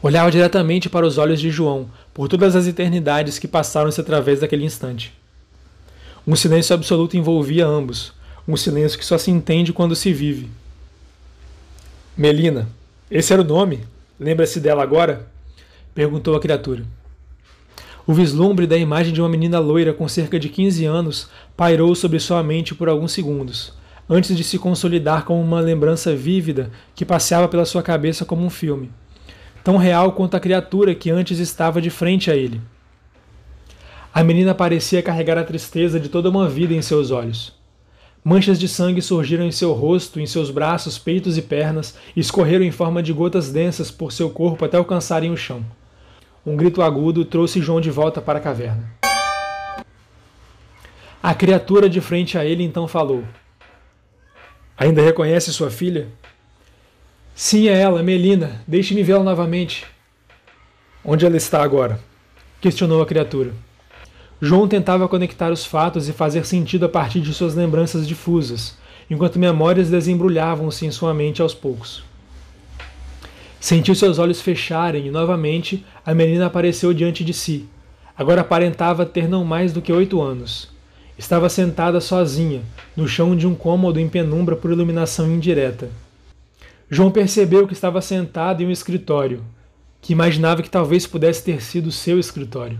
Olhava 0.00 0.30
diretamente 0.30 0.88
para 0.88 1.06
os 1.06 1.18
olhos 1.18 1.40
de 1.40 1.50
João, 1.50 1.88
por 2.12 2.28
todas 2.28 2.54
as 2.54 2.68
eternidades 2.68 3.38
que 3.38 3.48
passaram-se 3.48 4.00
através 4.00 4.40
daquele 4.40 4.64
instante. 4.64 5.12
Um 6.24 6.36
silêncio 6.36 6.72
absoluto 6.72 7.16
envolvia 7.16 7.66
ambos, 7.66 8.12
um 8.46 8.56
silêncio 8.56 8.98
que 8.98 9.04
só 9.04 9.18
se 9.18 9.32
entende 9.32 9.72
quando 9.72 9.96
se 9.96 10.12
vive. 10.12 10.50
Melina, 12.16 12.68
esse 13.10 13.32
era 13.32 13.42
o 13.42 13.44
nome? 13.44 13.80
Lembra-se 14.20 14.60
dela 14.60 14.84
agora? 14.84 15.26
perguntou 15.92 16.36
a 16.36 16.40
criatura. 16.40 16.84
O 18.06 18.14
vislumbre 18.14 18.68
da 18.68 18.76
imagem 18.76 19.12
de 19.12 19.20
uma 19.20 19.28
menina 19.28 19.58
loira 19.58 19.92
com 19.92 20.06
cerca 20.06 20.38
de 20.38 20.48
15 20.48 20.84
anos 20.84 21.28
pairou 21.56 21.92
sobre 21.96 22.20
sua 22.20 22.40
mente 22.40 22.72
por 22.72 22.88
alguns 22.88 23.10
segundos, 23.10 23.72
antes 24.08 24.36
de 24.36 24.44
se 24.44 24.60
consolidar 24.60 25.24
como 25.24 25.42
uma 25.42 25.58
lembrança 25.58 26.14
vívida 26.14 26.70
que 26.94 27.04
passeava 27.04 27.48
pela 27.48 27.64
sua 27.64 27.82
cabeça 27.82 28.24
como 28.24 28.46
um 28.46 28.50
filme, 28.50 28.92
tão 29.64 29.76
real 29.76 30.12
quanto 30.12 30.36
a 30.36 30.40
criatura 30.40 30.94
que 30.94 31.10
antes 31.10 31.40
estava 31.40 31.82
de 31.82 31.90
frente 31.90 32.30
a 32.30 32.36
ele. 32.36 32.60
A 34.14 34.22
menina 34.22 34.54
parecia 34.54 35.02
carregar 35.02 35.36
a 35.36 35.42
tristeza 35.42 35.98
de 35.98 36.08
toda 36.08 36.30
uma 36.30 36.48
vida 36.48 36.74
em 36.74 36.80
seus 36.80 37.10
olhos. 37.10 37.52
Manchas 38.26 38.58
de 38.58 38.66
sangue 38.66 39.02
surgiram 39.02 39.44
em 39.44 39.52
seu 39.52 39.74
rosto, 39.74 40.18
em 40.18 40.24
seus 40.24 40.50
braços, 40.50 40.98
peitos 40.98 41.36
e 41.36 41.42
pernas 41.42 41.94
e 42.16 42.20
escorreram 42.20 42.64
em 42.64 42.70
forma 42.70 43.02
de 43.02 43.12
gotas 43.12 43.52
densas 43.52 43.90
por 43.90 44.12
seu 44.12 44.30
corpo 44.30 44.64
até 44.64 44.78
alcançarem 44.78 45.30
o 45.30 45.36
chão. 45.36 45.62
Um 46.46 46.56
grito 46.56 46.80
agudo 46.80 47.26
trouxe 47.26 47.60
João 47.60 47.82
de 47.82 47.90
volta 47.90 48.22
para 48.22 48.38
a 48.38 48.42
caverna. 48.42 48.90
A 51.22 51.34
criatura 51.34 51.86
de 51.86 52.00
frente 52.00 52.38
a 52.38 52.46
ele 52.46 52.62
então 52.62 52.88
falou: 52.88 53.22
Ainda 54.74 55.02
reconhece 55.02 55.52
sua 55.52 55.70
filha? 55.70 56.08
Sim, 57.34 57.68
é 57.68 57.78
ela, 57.78 58.02
Melina. 58.02 58.62
Deixe-me 58.66 59.02
vê-la 59.02 59.22
novamente. 59.22 59.86
Onde 61.04 61.26
ela 61.26 61.36
está 61.36 61.62
agora? 61.62 62.00
questionou 62.58 63.02
a 63.02 63.06
criatura. 63.06 63.52
João 64.44 64.68
tentava 64.68 65.08
conectar 65.08 65.50
os 65.50 65.64
fatos 65.64 66.06
e 66.06 66.12
fazer 66.12 66.44
sentido 66.44 66.84
a 66.84 66.88
partir 66.90 67.22
de 67.22 67.32
suas 67.32 67.54
lembranças 67.54 68.06
difusas, 68.06 68.76
enquanto 69.08 69.38
memórias 69.38 69.88
desembrulhavam-se 69.88 70.84
em 70.84 70.90
sua 70.90 71.14
mente 71.14 71.40
aos 71.40 71.54
poucos. 71.54 72.04
Sentiu 73.58 73.94
seus 73.94 74.18
olhos 74.18 74.42
fecharem 74.42 75.06
e 75.06 75.10
novamente 75.10 75.82
a 76.04 76.12
menina 76.12 76.44
apareceu 76.44 76.92
diante 76.92 77.24
de 77.24 77.32
si. 77.32 77.66
Agora 78.14 78.42
aparentava 78.42 79.06
ter 79.06 79.26
não 79.26 79.46
mais 79.46 79.72
do 79.72 79.80
que 79.80 79.90
oito 79.90 80.20
anos. 80.20 80.68
Estava 81.16 81.48
sentada 81.48 81.98
sozinha, 81.98 82.60
no 82.94 83.08
chão 83.08 83.34
de 83.34 83.46
um 83.46 83.54
cômodo 83.54 83.98
em 83.98 84.10
penumbra 84.10 84.54
por 84.54 84.70
iluminação 84.70 85.26
indireta. 85.32 85.88
João 86.90 87.10
percebeu 87.10 87.66
que 87.66 87.72
estava 87.72 88.02
sentado 88.02 88.62
em 88.62 88.66
um 88.66 88.70
escritório, 88.70 89.42
que 90.02 90.12
imaginava 90.12 90.62
que 90.62 90.68
talvez 90.68 91.06
pudesse 91.06 91.42
ter 91.42 91.62
sido 91.62 91.90
seu 91.90 92.18
escritório. 92.18 92.78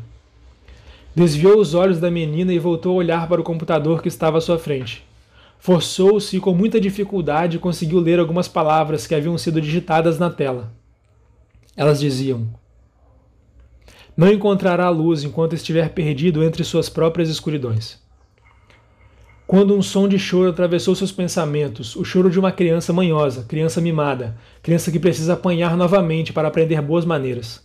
Desviou 1.15 1.61
os 1.61 1.75
olhos 1.75 2.01
da 2.01 2.11
menina 2.11 2.53
e 2.53 2.59
voltou 2.59 2.93
a 2.93 2.97
olhar 2.97 3.29
para 3.29 3.41
o 3.41 3.45
computador 3.45 4.03
que 4.03 4.09
estava 4.09 4.39
à 4.39 4.41
sua 4.41 4.59
frente. 4.59 5.07
Forçou-se 5.59 6.37
e 6.37 6.41
com 6.41 6.53
muita 6.53 6.81
dificuldade 6.81 7.59
conseguiu 7.59 8.01
ler 8.01 8.19
algumas 8.19 8.49
palavras 8.49 9.07
que 9.07 9.15
haviam 9.15 9.39
sido 9.39 9.61
digitadas 9.61 10.19
na 10.19 10.29
tela. 10.29 10.73
Elas 11.77 12.01
diziam: 12.01 12.49
Não 14.17 14.29
encontrará 14.33 14.91
luz 14.91 15.23
enquanto 15.23 15.55
estiver 15.55 15.91
perdido 15.91 16.43
entre 16.43 16.65
suas 16.65 16.89
próprias 16.89 17.29
escuridões. 17.29 18.03
Quando 19.47 19.77
um 19.77 19.83
som 19.83 20.09
de 20.09 20.19
choro 20.19 20.51
atravessou 20.51 20.97
seus 20.97 21.13
pensamentos, 21.13 21.95
o 21.95 22.05
choro 22.05 22.29
de 22.29 22.41
uma 22.41 22.51
criança 22.51 22.93
manhosa, 22.93 23.45
criança 23.45 23.81
mimada, 23.81 24.37
criança 24.63 24.91
que 24.91 24.99
precisa 24.99 25.35
apanhar 25.35 25.77
novamente 25.77 26.33
para 26.33 26.49
aprender 26.49 26.83
boas 26.83 27.05
maneiras. 27.05 27.65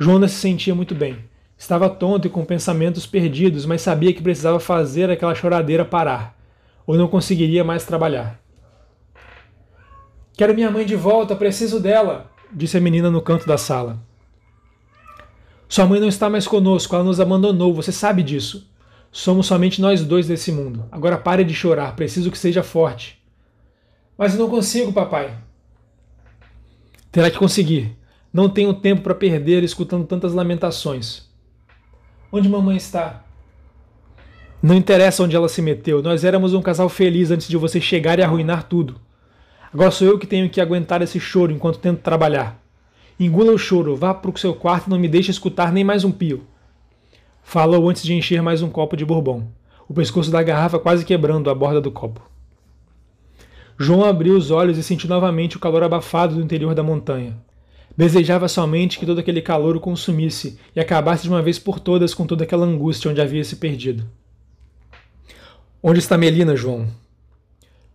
Jonas 0.00 0.30
se 0.30 0.38
sentia 0.38 0.74
muito 0.74 0.94
bem. 0.94 1.18
Estava 1.58 1.90
tonto 1.90 2.28
e 2.28 2.30
com 2.30 2.44
pensamentos 2.44 3.04
perdidos, 3.04 3.66
mas 3.66 3.82
sabia 3.82 4.14
que 4.14 4.22
precisava 4.22 4.60
fazer 4.60 5.10
aquela 5.10 5.34
choradeira 5.34 5.84
parar 5.84 6.38
ou 6.86 6.96
não 6.96 7.06
conseguiria 7.06 7.62
mais 7.62 7.84
trabalhar. 7.84 8.40
Quero 10.32 10.54
minha 10.54 10.70
mãe 10.70 10.86
de 10.86 10.96
volta, 10.96 11.36
preciso 11.36 11.78
dela, 11.78 12.30
disse 12.50 12.78
a 12.78 12.80
menina 12.80 13.10
no 13.10 13.20
canto 13.20 13.46
da 13.46 13.58
sala. 13.58 13.98
Sua 15.68 15.84
mãe 15.84 16.00
não 16.00 16.08
está 16.08 16.30
mais 16.30 16.46
conosco, 16.48 16.94
ela 16.94 17.04
nos 17.04 17.20
abandonou, 17.20 17.74
você 17.74 17.92
sabe 17.92 18.22
disso. 18.22 18.72
Somos 19.12 19.46
somente 19.46 19.82
nós 19.82 20.02
dois 20.02 20.26
desse 20.26 20.50
mundo. 20.50 20.86
Agora 20.90 21.18
pare 21.18 21.44
de 21.44 21.52
chorar, 21.52 21.94
preciso 21.94 22.30
que 22.30 22.38
seja 22.38 22.62
forte. 22.62 23.20
Mas 24.16 24.32
eu 24.32 24.40
não 24.40 24.48
consigo, 24.48 24.92
papai. 24.92 25.36
Terá 27.12 27.30
que 27.30 27.38
conseguir. 27.38 27.98
Não 28.32 28.48
tenho 28.48 28.72
tempo 28.72 29.02
para 29.02 29.14
perder 29.14 29.62
escutando 29.62 30.06
tantas 30.06 30.32
lamentações. 30.32 31.27
Onde 32.30 32.46
mamãe 32.46 32.76
está? 32.76 33.24
Não 34.62 34.74
interessa 34.74 35.22
onde 35.22 35.34
ela 35.34 35.48
se 35.48 35.62
meteu, 35.62 36.02
nós 36.02 36.24
éramos 36.24 36.52
um 36.52 36.60
casal 36.60 36.88
feliz 36.90 37.30
antes 37.30 37.48
de 37.48 37.56
você 37.56 37.80
chegar 37.80 38.18
e 38.18 38.22
arruinar 38.22 38.64
tudo. 38.64 38.96
Agora 39.72 39.90
sou 39.90 40.06
eu 40.06 40.18
que 40.18 40.26
tenho 40.26 40.50
que 40.50 40.60
aguentar 40.60 41.00
esse 41.00 41.18
choro 41.18 41.52
enquanto 41.52 41.78
tento 41.78 42.02
trabalhar. 42.02 42.62
Engula 43.18 43.52
o 43.52 43.58
choro, 43.58 43.96
vá 43.96 44.12
para 44.12 44.30
o 44.30 44.36
seu 44.36 44.54
quarto 44.54 44.88
e 44.88 44.90
não 44.90 44.98
me 44.98 45.08
deixe 45.08 45.30
escutar 45.30 45.72
nem 45.72 45.84
mais 45.84 46.04
um 46.04 46.12
pio. 46.12 46.44
Falou 47.42 47.88
antes 47.88 48.02
de 48.02 48.12
encher 48.12 48.42
mais 48.42 48.60
um 48.60 48.68
copo 48.68 48.94
de 48.94 49.06
bourbon, 49.06 49.48
o 49.88 49.94
pescoço 49.94 50.30
da 50.30 50.42
garrafa 50.42 50.78
quase 50.78 51.06
quebrando 51.06 51.48
a 51.48 51.54
borda 51.54 51.80
do 51.80 51.90
copo. 51.90 52.20
João 53.78 54.04
abriu 54.04 54.36
os 54.36 54.50
olhos 54.50 54.76
e 54.76 54.82
sentiu 54.82 55.08
novamente 55.08 55.56
o 55.56 55.60
calor 55.60 55.82
abafado 55.82 56.34
do 56.34 56.42
interior 56.42 56.74
da 56.74 56.82
montanha. 56.82 57.38
Desejava 57.98 58.46
somente 58.46 58.96
que 58.96 59.04
todo 59.04 59.18
aquele 59.18 59.42
calor 59.42 59.76
o 59.76 59.80
consumisse 59.80 60.56
e 60.72 60.78
acabasse 60.78 61.24
de 61.24 61.30
uma 61.30 61.42
vez 61.42 61.58
por 61.58 61.80
todas 61.80 62.14
com 62.14 62.24
toda 62.28 62.44
aquela 62.44 62.64
angústia 62.64 63.10
onde 63.10 63.20
havia 63.20 63.42
se 63.42 63.56
perdido. 63.56 64.08
Onde 65.82 65.98
está 65.98 66.16
Melina, 66.16 66.54
João? 66.54 66.86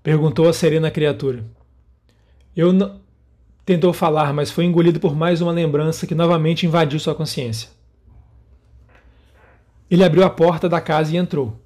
Perguntou 0.04 0.50
a 0.50 0.52
serena 0.52 0.92
criatura. 0.92 1.46
Eu 2.54 2.74
não. 2.74 3.00
Tentou 3.66 3.94
falar, 3.94 4.34
mas 4.34 4.52
foi 4.52 4.66
engolido 4.66 5.00
por 5.00 5.16
mais 5.16 5.40
uma 5.40 5.54
lembrança 5.54 6.06
que 6.06 6.14
novamente 6.14 6.66
invadiu 6.66 7.00
sua 7.00 7.16
consciência. 7.16 7.70
Ele 9.90 10.04
abriu 10.04 10.26
a 10.26 10.30
porta 10.30 10.68
da 10.68 10.82
casa 10.82 11.14
e 11.14 11.18
entrou. 11.18 11.58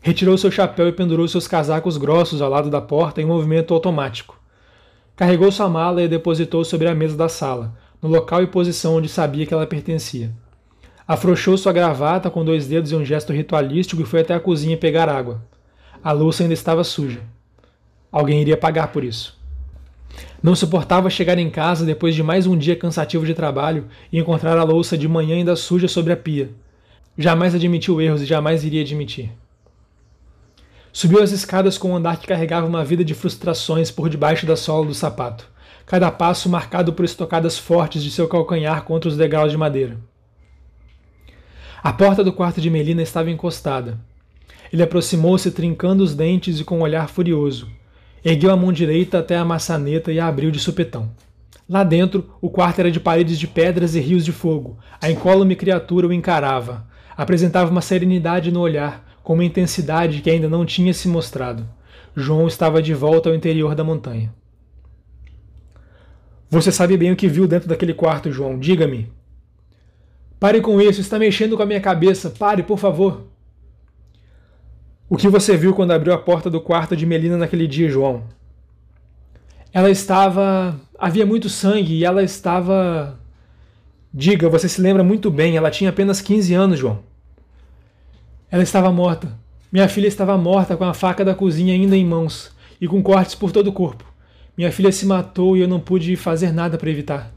Retirou 0.00 0.38
seu 0.38 0.52
chapéu 0.52 0.86
e 0.86 0.92
pendurou 0.92 1.26
seus 1.26 1.48
casacos 1.48 1.96
grossos 1.96 2.40
ao 2.40 2.48
lado 2.48 2.70
da 2.70 2.80
porta 2.80 3.20
em 3.20 3.26
movimento 3.26 3.74
automático. 3.74 4.40
Carregou 5.14 5.52
sua 5.52 5.68
mala 5.68 6.00
e 6.00 6.06
a 6.06 6.08
depositou 6.08 6.64
sobre 6.64 6.88
a 6.88 6.94
mesa 6.94 7.16
da 7.16 7.28
sala, 7.28 7.76
no 8.00 8.08
local 8.08 8.42
e 8.42 8.46
posição 8.46 8.96
onde 8.96 9.08
sabia 9.08 9.44
que 9.44 9.52
ela 9.52 9.66
pertencia. 9.66 10.32
Afrouxou 11.06 11.58
sua 11.58 11.72
gravata 11.72 12.30
com 12.30 12.44
dois 12.44 12.66
dedos 12.66 12.92
em 12.92 12.96
um 12.96 13.04
gesto 13.04 13.32
ritualístico 13.32 14.00
e 14.00 14.06
foi 14.06 14.20
até 14.20 14.32
a 14.32 14.40
cozinha 14.40 14.76
pegar 14.76 15.08
água. 15.08 15.42
A 16.02 16.12
louça 16.12 16.42
ainda 16.42 16.54
estava 16.54 16.82
suja. 16.82 17.20
Alguém 18.10 18.40
iria 18.40 18.56
pagar 18.56 18.88
por 18.88 19.04
isso. 19.04 19.38
Não 20.42 20.56
suportava 20.56 21.10
chegar 21.10 21.38
em 21.38 21.50
casa 21.50 21.84
depois 21.84 22.14
de 22.14 22.22
mais 22.22 22.46
um 22.46 22.56
dia 22.56 22.74
cansativo 22.74 23.26
de 23.26 23.34
trabalho 23.34 23.86
e 24.10 24.18
encontrar 24.18 24.58
a 24.58 24.64
louça 24.64 24.96
de 24.96 25.06
manhã 25.06 25.36
ainda 25.36 25.56
suja 25.56 25.88
sobre 25.88 26.12
a 26.12 26.16
pia. 26.16 26.50
Jamais 27.16 27.54
admitiu 27.54 28.00
erros 28.00 28.22
e 28.22 28.26
jamais 28.26 28.64
iria 28.64 28.80
admitir. 28.80 29.30
Subiu 30.92 31.22
as 31.22 31.32
escadas 31.32 31.78
com 31.78 31.90
um 31.90 31.96
andar 31.96 32.18
que 32.18 32.26
carregava 32.26 32.66
uma 32.66 32.84
vida 32.84 33.04
de 33.04 33.14
frustrações 33.14 33.90
por 33.90 34.08
debaixo 34.08 34.44
da 34.44 34.56
sola 34.56 34.86
do 34.86 34.94
sapato, 34.94 35.48
cada 35.86 36.10
passo 36.10 36.48
marcado 36.48 36.92
por 36.92 37.04
estocadas 37.04 37.58
fortes 37.58 38.02
de 38.02 38.10
seu 38.10 38.28
calcanhar 38.28 38.84
contra 38.84 39.08
os 39.08 39.16
degraus 39.16 39.50
de 39.50 39.56
madeira. 39.56 39.98
A 41.82 41.92
porta 41.92 42.22
do 42.22 42.32
quarto 42.32 42.60
de 42.60 42.70
Melina 42.70 43.02
estava 43.02 43.30
encostada, 43.30 43.98
ele 44.72 44.82
aproximou-se, 44.82 45.50
trincando 45.50 46.02
os 46.02 46.14
dentes 46.14 46.58
e 46.58 46.64
com 46.64 46.78
um 46.78 46.82
olhar 46.82 47.06
furioso. 47.06 47.68
Ergueu 48.24 48.50
a 48.50 48.56
mão 48.56 48.72
direita 48.72 49.18
até 49.18 49.36
a 49.36 49.44
maçaneta 49.44 50.10
e 50.10 50.18
a 50.18 50.26
abriu 50.26 50.50
de 50.50 50.58
supetão. 50.58 51.10
Lá 51.68 51.84
dentro, 51.84 52.30
o 52.40 52.48
quarto 52.48 52.78
era 52.78 52.90
de 52.90 52.98
paredes 52.98 53.38
de 53.38 53.46
pedras 53.46 53.94
e 53.94 54.00
rios 54.00 54.24
de 54.24 54.32
fogo. 54.32 54.78
A 55.00 55.10
incólume 55.10 55.56
criatura 55.56 56.06
o 56.06 56.12
encarava. 56.12 56.86
Apresentava 57.14 57.70
uma 57.70 57.82
serenidade 57.82 58.50
no 58.50 58.60
olhar, 58.60 59.11
com 59.22 59.34
uma 59.34 59.44
intensidade 59.44 60.20
que 60.20 60.30
ainda 60.30 60.48
não 60.48 60.66
tinha 60.66 60.92
se 60.92 61.08
mostrado. 61.08 61.68
João 62.14 62.46
estava 62.46 62.82
de 62.82 62.92
volta 62.92 63.28
ao 63.28 63.34
interior 63.34 63.74
da 63.74 63.84
montanha. 63.84 64.32
Você 66.50 66.70
sabe 66.70 66.96
bem 66.96 67.10
o 67.10 67.16
que 67.16 67.28
viu 67.28 67.46
dentro 67.46 67.68
daquele 67.68 67.94
quarto, 67.94 68.30
João. 68.30 68.58
Diga-me. 68.58 69.10
Pare 70.38 70.60
com 70.60 70.80
isso, 70.80 71.00
está 71.00 71.18
mexendo 71.18 71.56
com 71.56 71.62
a 71.62 71.66
minha 71.66 71.80
cabeça. 71.80 72.28
Pare, 72.28 72.62
por 72.62 72.78
favor. 72.78 73.26
O 75.08 75.16
que 75.16 75.28
você 75.28 75.56
viu 75.56 75.72
quando 75.72 75.92
abriu 75.92 76.12
a 76.12 76.18
porta 76.18 76.50
do 76.50 76.60
quarto 76.60 76.96
de 76.96 77.06
Melina 77.06 77.36
naquele 77.36 77.66
dia, 77.66 77.88
João? 77.88 78.24
Ela 79.72 79.90
estava. 79.90 80.78
Havia 80.98 81.24
muito 81.24 81.48
sangue 81.48 81.94
e 81.94 82.04
ela 82.04 82.22
estava. 82.22 83.18
Diga, 84.12 84.48
você 84.48 84.68
se 84.68 84.80
lembra 84.80 85.02
muito 85.02 85.30
bem, 85.30 85.56
ela 85.56 85.70
tinha 85.70 85.88
apenas 85.88 86.20
15 86.20 86.52
anos, 86.52 86.78
João. 86.78 87.11
Ela 88.52 88.62
estava 88.62 88.92
morta. 88.92 89.36
Minha 89.72 89.88
filha 89.88 90.06
estava 90.06 90.36
morta 90.36 90.76
com 90.76 90.84
a 90.84 90.94
faca 90.94 91.24
da 91.24 91.34
cozinha 91.34 91.74
ainda 91.74 91.96
em 91.96 92.04
mãos 92.04 92.52
e 92.78 92.86
com 92.86 93.02
cortes 93.02 93.34
por 93.34 93.50
todo 93.50 93.68
o 93.68 93.72
corpo. 93.72 94.04
Minha 94.56 94.70
filha 94.70 94.92
se 94.92 95.06
matou 95.06 95.56
e 95.56 95.60
eu 95.60 95.68
não 95.68 95.80
pude 95.80 96.14
fazer 96.14 96.52
nada 96.52 96.76
para 96.76 96.90
evitar. 96.90 97.32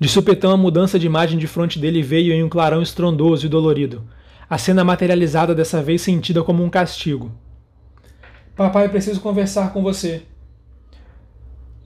De 0.00 0.08
supetão, 0.08 0.50
a 0.50 0.56
mudança 0.56 0.98
de 0.98 1.06
imagem 1.06 1.38
de 1.38 1.46
fronte 1.46 1.78
dele 1.78 2.02
veio 2.02 2.32
em 2.32 2.42
um 2.42 2.48
clarão 2.48 2.80
estrondoso 2.80 3.44
e 3.44 3.48
dolorido 3.48 4.02
a 4.48 4.56
cena 4.56 4.84
materializada 4.84 5.54
dessa 5.54 5.82
vez 5.82 6.02
sentida 6.02 6.42
como 6.42 6.62
um 6.62 6.70
castigo. 6.70 7.32
Papai, 8.54 8.88
preciso 8.88 9.20
conversar 9.20 9.72
com 9.72 9.82
você. 9.82 10.22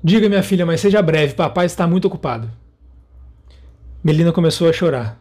Diga, 0.05 0.29
minha 0.29 0.43
filha, 0.43 0.65
mas 0.65 0.81
seja 0.81 1.03
breve, 1.03 1.35
papai 1.35 1.67
está 1.67 1.87
muito 1.87 2.07
ocupado. 2.07 2.51
Melina 4.05 4.33
começou 4.33 4.69
a 4.69 4.73
chorar. 4.73 5.21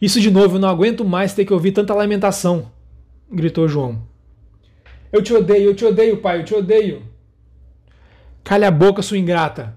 Isso 0.00 0.20
de 0.20 0.30
novo, 0.30 0.56
eu 0.56 0.60
não 0.60 0.68
aguento 0.68 1.04
mais 1.04 1.34
ter 1.34 1.44
que 1.44 1.52
ouvir 1.52 1.72
tanta 1.72 1.94
lamentação, 1.94 2.70
gritou 3.30 3.68
João. 3.68 4.00
Eu 5.12 5.22
te 5.22 5.34
odeio, 5.34 5.70
eu 5.70 5.74
te 5.74 5.84
odeio, 5.84 6.16
pai, 6.18 6.40
eu 6.40 6.44
te 6.44 6.54
odeio. 6.54 7.02
Calhe 8.42 8.64
a 8.64 8.70
boca, 8.70 9.02
sua 9.02 9.18
ingrata, 9.18 9.76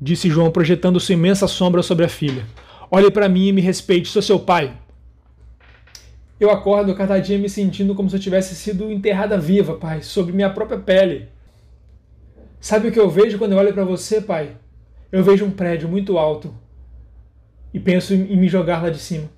disse 0.00 0.28
João, 0.28 0.50
projetando 0.50 0.98
sua 0.98 1.12
imensa 1.12 1.46
sombra 1.46 1.82
sobre 1.82 2.04
a 2.04 2.08
filha. 2.08 2.44
Olhe 2.90 3.10
para 3.10 3.28
mim 3.28 3.46
e 3.46 3.52
me 3.52 3.60
respeite, 3.60 4.08
sou 4.08 4.20
seu 4.20 4.40
pai. 4.40 4.76
Eu 6.40 6.50
acordo 6.50 6.94
cada 6.96 7.20
dia 7.20 7.38
me 7.38 7.48
sentindo 7.48 7.94
como 7.94 8.10
se 8.10 8.16
eu 8.16 8.20
tivesse 8.20 8.56
sido 8.56 8.90
enterrada 8.90 9.38
viva, 9.38 9.76
pai, 9.76 10.02
sobre 10.02 10.32
minha 10.32 10.50
própria 10.50 10.80
pele. 10.80 11.28
Sabe 12.58 12.88
o 12.88 12.92
que 12.92 12.98
eu 12.98 13.08
vejo 13.08 13.38
quando 13.38 13.52
eu 13.52 13.58
olho 13.58 13.72
para 13.72 13.84
você, 13.84 14.20
pai? 14.20 14.56
Eu 15.12 15.22
vejo 15.22 15.44
um 15.44 15.52
prédio 15.52 15.88
muito 15.88 16.18
alto 16.18 16.52
e 17.72 17.78
penso 17.78 18.12
em 18.12 18.36
me 18.36 18.48
jogar 18.48 18.82
lá 18.82 18.90
de 18.90 18.98
cima. 18.98 19.30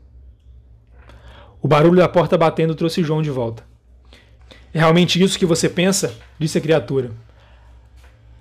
O 1.65 1.67
barulho 1.67 1.97
da 1.97 2.07
porta 2.07 2.37
batendo 2.37 2.75
trouxe 2.75 3.03
João 3.03 3.23
de 3.23 3.31
volta. 3.31 3.63
É 4.75 4.81
realmente 4.81 5.23
isso 5.23 5.39
que 5.39 5.47
você 5.47 5.67
pensa? 5.67 6.15
disse 6.39 6.59
a 6.59 6.61
criatura. 6.61 7.11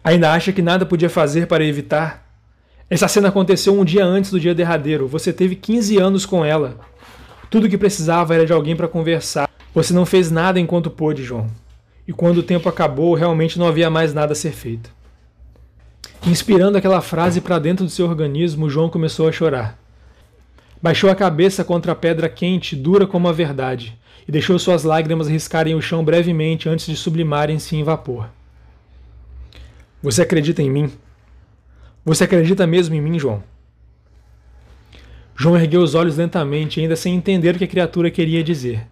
Ainda 0.03 0.33
acha 0.33 0.51
que 0.51 0.61
nada 0.61 0.85
podia 0.85 1.09
fazer 1.09 1.47
para 1.47 1.63
evitar? 1.63 2.29
Essa 2.89 3.07
cena 3.07 3.29
aconteceu 3.29 3.79
um 3.79 3.85
dia 3.85 4.03
antes 4.03 4.29
do 4.29 4.41
dia 4.41 4.53
derradeiro. 4.53 5.07
Você 5.07 5.31
teve 5.31 5.55
15 5.55 5.97
anos 5.99 6.25
com 6.25 6.43
ela. 6.43 6.77
Tudo 7.49 7.67
o 7.67 7.69
que 7.69 7.77
precisava 7.77 8.35
era 8.35 8.45
de 8.45 8.51
alguém 8.51 8.75
para 8.75 8.89
conversar. 8.89 9.49
Você 9.73 9.93
não 9.93 10.05
fez 10.05 10.29
nada 10.29 10.59
enquanto 10.59 10.91
pôde, 10.91 11.23
João. 11.23 11.49
E 12.05 12.11
quando 12.11 12.39
o 12.39 12.43
tempo 12.43 12.67
acabou, 12.67 13.15
realmente 13.15 13.57
não 13.57 13.69
havia 13.69 13.89
mais 13.89 14.13
nada 14.13 14.33
a 14.33 14.35
ser 14.35 14.51
feito. 14.51 14.93
Inspirando 16.27 16.77
aquela 16.77 16.99
frase 16.99 17.39
para 17.39 17.57
dentro 17.57 17.85
do 17.85 17.89
seu 17.89 18.05
organismo, 18.05 18.69
João 18.69 18.89
começou 18.89 19.29
a 19.29 19.31
chorar. 19.31 19.81
Baixou 20.83 21.09
a 21.09 21.15
cabeça 21.15 21.63
contra 21.63 21.93
a 21.93 21.95
pedra 21.95 22.27
quente, 22.27 22.75
dura 22.75 23.07
como 23.07 23.29
a 23.29 23.31
verdade, 23.31 23.97
e 24.27 24.31
deixou 24.33 24.59
suas 24.59 24.83
lágrimas 24.83 25.29
riscarem 25.29 25.75
o 25.75 25.81
chão 25.81 26.03
brevemente 26.03 26.67
antes 26.67 26.87
de 26.87 26.97
sublimarem-se 26.97 27.73
em 27.77 27.85
vapor. 27.85 28.29
Você 30.01 30.23
acredita 30.23 30.61
em 30.61 30.69
mim? 30.69 30.91
Você 32.03 32.25
acredita 32.25 32.67
mesmo 32.67 32.95
em 32.95 32.99
mim, 32.99 33.17
João? 33.17 33.41
João 35.33 35.55
ergueu 35.55 35.81
os 35.81 35.95
olhos 35.95 36.17
lentamente, 36.17 36.81
ainda 36.81 36.97
sem 36.97 37.15
entender 37.15 37.55
o 37.55 37.57
que 37.57 37.63
a 37.63 37.67
criatura 37.67 38.11
queria 38.11 38.43
dizer. 38.43 38.85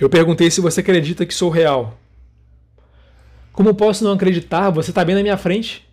Eu 0.00 0.08
perguntei 0.08 0.50
se 0.50 0.62
você 0.62 0.80
acredita 0.80 1.26
que 1.26 1.34
sou 1.34 1.50
real. 1.50 1.98
Como 3.52 3.74
posso 3.74 4.02
não 4.02 4.12
acreditar? 4.12 4.70
Você 4.70 4.90
está 4.90 5.04
bem 5.04 5.16
na 5.16 5.22
minha 5.22 5.36
frente. 5.36 5.85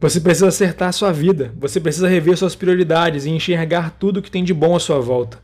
Você 0.00 0.18
precisa 0.18 0.48
acertar 0.48 0.92
sua 0.94 1.12
vida, 1.12 1.52
você 1.58 1.78
precisa 1.78 2.08
rever 2.08 2.36
suas 2.36 2.54
prioridades 2.54 3.26
e 3.26 3.30
enxergar 3.30 3.90
tudo 3.98 4.22
que 4.22 4.30
tem 4.30 4.42
de 4.42 4.54
bom 4.54 4.74
à 4.74 4.80
sua 4.80 4.98
volta. 4.98 5.38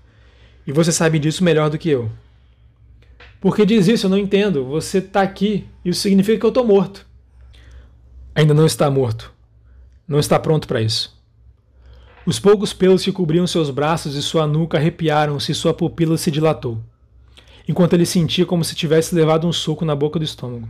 E 0.66 0.72
você 0.72 0.90
sabe 0.90 1.18
disso 1.18 1.44
melhor 1.44 1.68
do 1.68 1.76
que 1.76 1.90
eu. 1.90 2.10
Por 3.38 3.54
que 3.54 3.66
diz 3.66 3.86
isso? 3.86 4.06
Eu 4.06 4.10
não 4.10 4.16
entendo. 4.16 4.64
Você 4.64 4.98
está 4.98 5.20
aqui, 5.20 5.66
isso 5.84 6.00
significa 6.00 6.38
que 6.38 6.46
eu 6.46 6.48
estou 6.48 6.64
morto. 6.64 7.06
Ainda 8.34 8.54
não 8.54 8.64
está 8.64 8.90
morto. 8.90 9.30
Não 10.08 10.18
está 10.18 10.38
pronto 10.38 10.66
para 10.66 10.80
isso. 10.80 11.14
Os 12.24 12.40
poucos 12.40 12.72
pelos 12.72 13.04
que 13.04 13.12
cobriam 13.12 13.46
seus 13.46 13.70
braços 13.70 14.16
e 14.16 14.22
sua 14.22 14.46
nuca 14.46 14.78
arrepiaram-se 14.78 15.52
e 15.52 15.54
sua 15.54 15.72
pupila 15.72 16.16
se 16.16 16.30
dilatou, 16.30 16.82
enquanto 17.68 17.92
ele 17.92 18.04
sentia 18.04 18.44
como 18.44 18.64
se 18.64 18.74
tivesse 18.74 19.14
levado 19.14 19.46
um 19.46 19.52
soco 19.52 19.84
na 19.84 19.94
boca 19.94 20.18
do 20.18 20.24
estômago. 20.24 20.68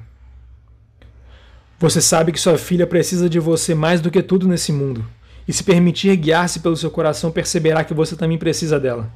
Você 1.79 2.01
sabe 2.01 2.33
que 2.33 2.41
sua 2.41 2.57
filha 2.57 2.87
precisa 2.87 3.29
de 3.29 3.39
você 3.39 3.75
mais 3.75 4.01
do 4.01 4.11
que 4.11 4.23
tudo 4.23 4.49
nesse 4.49 4.73
mundo, 4.73 5.05
e 5.47 5.53
se 5.53 5.62
permitir 5.62 6.17
guiar-se 6.17 6.61
pelo 6.61 6.77
seu 6.77 6.91
coração, 6.91 7.31
perceberá 7.31 7.85
que 7.85 7.93
você 7.93 8.17
também 8.17 8.39
precisa 8.39 8.81
dela. 8.81 9.12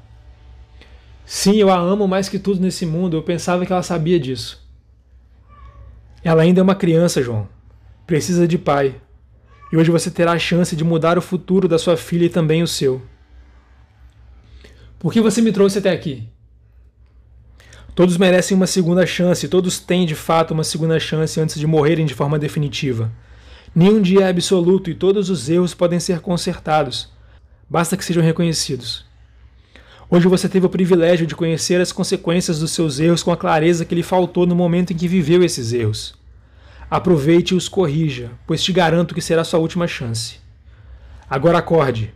Sim, 1.24 1.56
eu 1.56 1.70
a 1.70 1.78
amo 1.78 2.06
mais 2.06 2.28
que 2.28 2.38
tudo 2.38 2.60
nesse 2.60 2.84
mundo, 2.84 3.16
eu 3.16 3.22
pensava 3.22 3.64
que 3.64 3.72
ela 3.72 3.82
sabia 3.82 4.20
disso. 4.20 4.60
Ela 6.22 6.42
ainda 6.42 6.60
é 6.60 6.62
uma 6.62 6.74
criança, 6.74 7.22
João. 7.22 7.48
Precisa 8.06 8.46
de 8.46 8.58
pai. 8.58 9.00
E 9.72 9.76
hoje 9.76 9.90
você 9.90 10.10
terá 10.10 10.32
a 10.32 10.38
chance 10.38 10.74
de 10.76 10.84
mudar 10.84 11.16
o 11.16 11.22
futuro 11.22 11.68
da 11.68 11.78
sua 11.78 11.96
filha 11.96 12.26
e 12.26 12.28
também 12.28 12.62
o 12.62 12.66
seu. 12.66 13.00
Por 14.98 15.12
que 15.12 15.20
você 15.20 15.40
me 15.40 15.52
trouxe 15.52 15.78
até 15.78 15.90
aqui? 15.90 16.28
Todos 17.94 18.16
merecem 18.16 18.56
uma 18.56 18.66
segunda 18.66 19.04
chance, 19.04 19.48
todos 19.48 19.78
têm 19.78 20.06
de 20.06 20.14
fato 20.14 20.54
uma 20.54 20.64
segunda 20.64 20.98
chance 20.98 21.40
antes 21.40 21.58
de 21.58 21.66
morrerem 21.66 22.06
de 22.06 22.14
forma 22.14 22.38
definitiva. 22.38 23.10
Nenhum 23.74 24.00
dia 24.00 24.22
é 24.22 24.30
absoluto 24.30 24.90
e 24.90 24.94
todos 24.94 25.30
os 25.30 25.48
erros 25.48 25.74
podem 25.74 26.00
ser 26.00 26.20
consertados, 26.20 27.08
basta 27.68 27.96
que 27.96 28.04
sejam 28.04 28.22
reconhecidos. 28.22 29.04
Hoje 30.08 30.26
você 30.26 30.48
teve 30.48 30.66
o 30.66 30.70
privilégio 30.70 31.24
de 31.26 31.36
conhecer 31.36 31.80
as 31.80 31.92
consequências 31.92 32.58
dos 32.58 32.72
seus 32.72 32.98
erros 32.98 33.22
com 33.22 33.30
a 33.30 33.36
clareza 33.36 33.84
que 33.84 33.94
lhe 33.94 34.02
faltou 34.02 34.44
no 34.44 34.56
momento 34.56 34.92
em 34.92 34.96
que 34.96 35.06
viveu 35.06 35.44
esses 35.44 35.72
erros. 35.72 36.14
Aproveite 36.90 37.54
e 37.54 37.56
os 37.56 37.68
corrija, 37.68 38.32
pois 38.44 38.60
te 38.60 38.72
garanto 38.72 39.14
que 39.14 39.20
será 39.20 39.44
sua 39.44 39.60
última 39.60 39.86
chance. 39.86 40.40
Agora 41.28 41.58
acorde. 41.58 42.12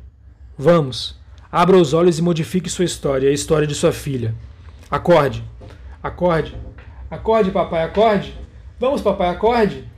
Vamos, 0.59 1.15
abra 1.53 1.77
os 1.77 1.93
olhos 1.93 2.19
e 2.19 2.23
modifique 2.23 2.69
sua 2.69 2.85
história, 2.85 3.31
a 3.31 3.33
história 3.33 3.67
de 3.67 3.77
sua 3.77 3.93
filha. 3.93 4.35
Acorde. 4.91 5.45
Acorde. 6.05 6.55
Acorde, 7.11 7.51
papai, 7.51 7.83
acorde. 7.83 8.39
Vamos, 8.79 9.01
papai, 9.01 9.31
acorde. 9.31 9.89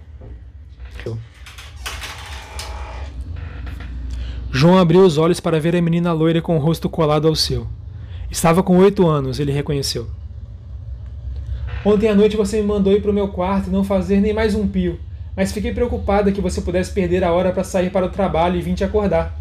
João 4.53 4.79
abriu 4.79 5.01
os 5.01 5.19
olhos 5.19 5.41
para 5.41 5.59
ver 5.59 5.75
a 5.75 5.83
menina 5.83 6.13
loira 6.13 6.41
com 6.41 6.57
o 6.57 6.61
rosto 6.61 6.89
colado 6.89 7.27
ao 7.27 7.35
seu. 7.35 7.67
Estava 8.31 8.63
com 8.63 8.79
oito 8.79 9.07
anos, 9.07 9.41
ele 9.41 9.51
reconheceu. 9.51 10.07
Ontem 11.85 12.09
à 12.09 12.15
noite 12.15 12.37
você 12.37 12.61
me 12.61 12.67
mandou 12.69 12.93
ir 12.93 13.03
para 13.03 13.11
o 13.11 13.15
meu 13.15 13.29
quarto 13.29 13.69
e 13.69 13.73
não 13.73 13.83
fazer 13.83 14.21
nem 14.21 14.33
mais 14.33 14.55
um 14.55 14.67
pio, 14.67 15.01
mas 15.37 15.53
fiquei 15.53 15.75
preocupada 15.75 16.31
que 16.31 16.41
você 16.41 16.61
pudesse 16.61 16.93
perder 16.93 17.25
a 17.25 17.33
hora 17.33 17.53
para 17.53 17.65
sair 17.65 17.91
para 17.91 18.07
o 18.07 18.11
trabalho 18.11 18.57
e 18.57 18.63
vir 18.63 18.75
te 18.75 18.85
acordar. 18.85 19.37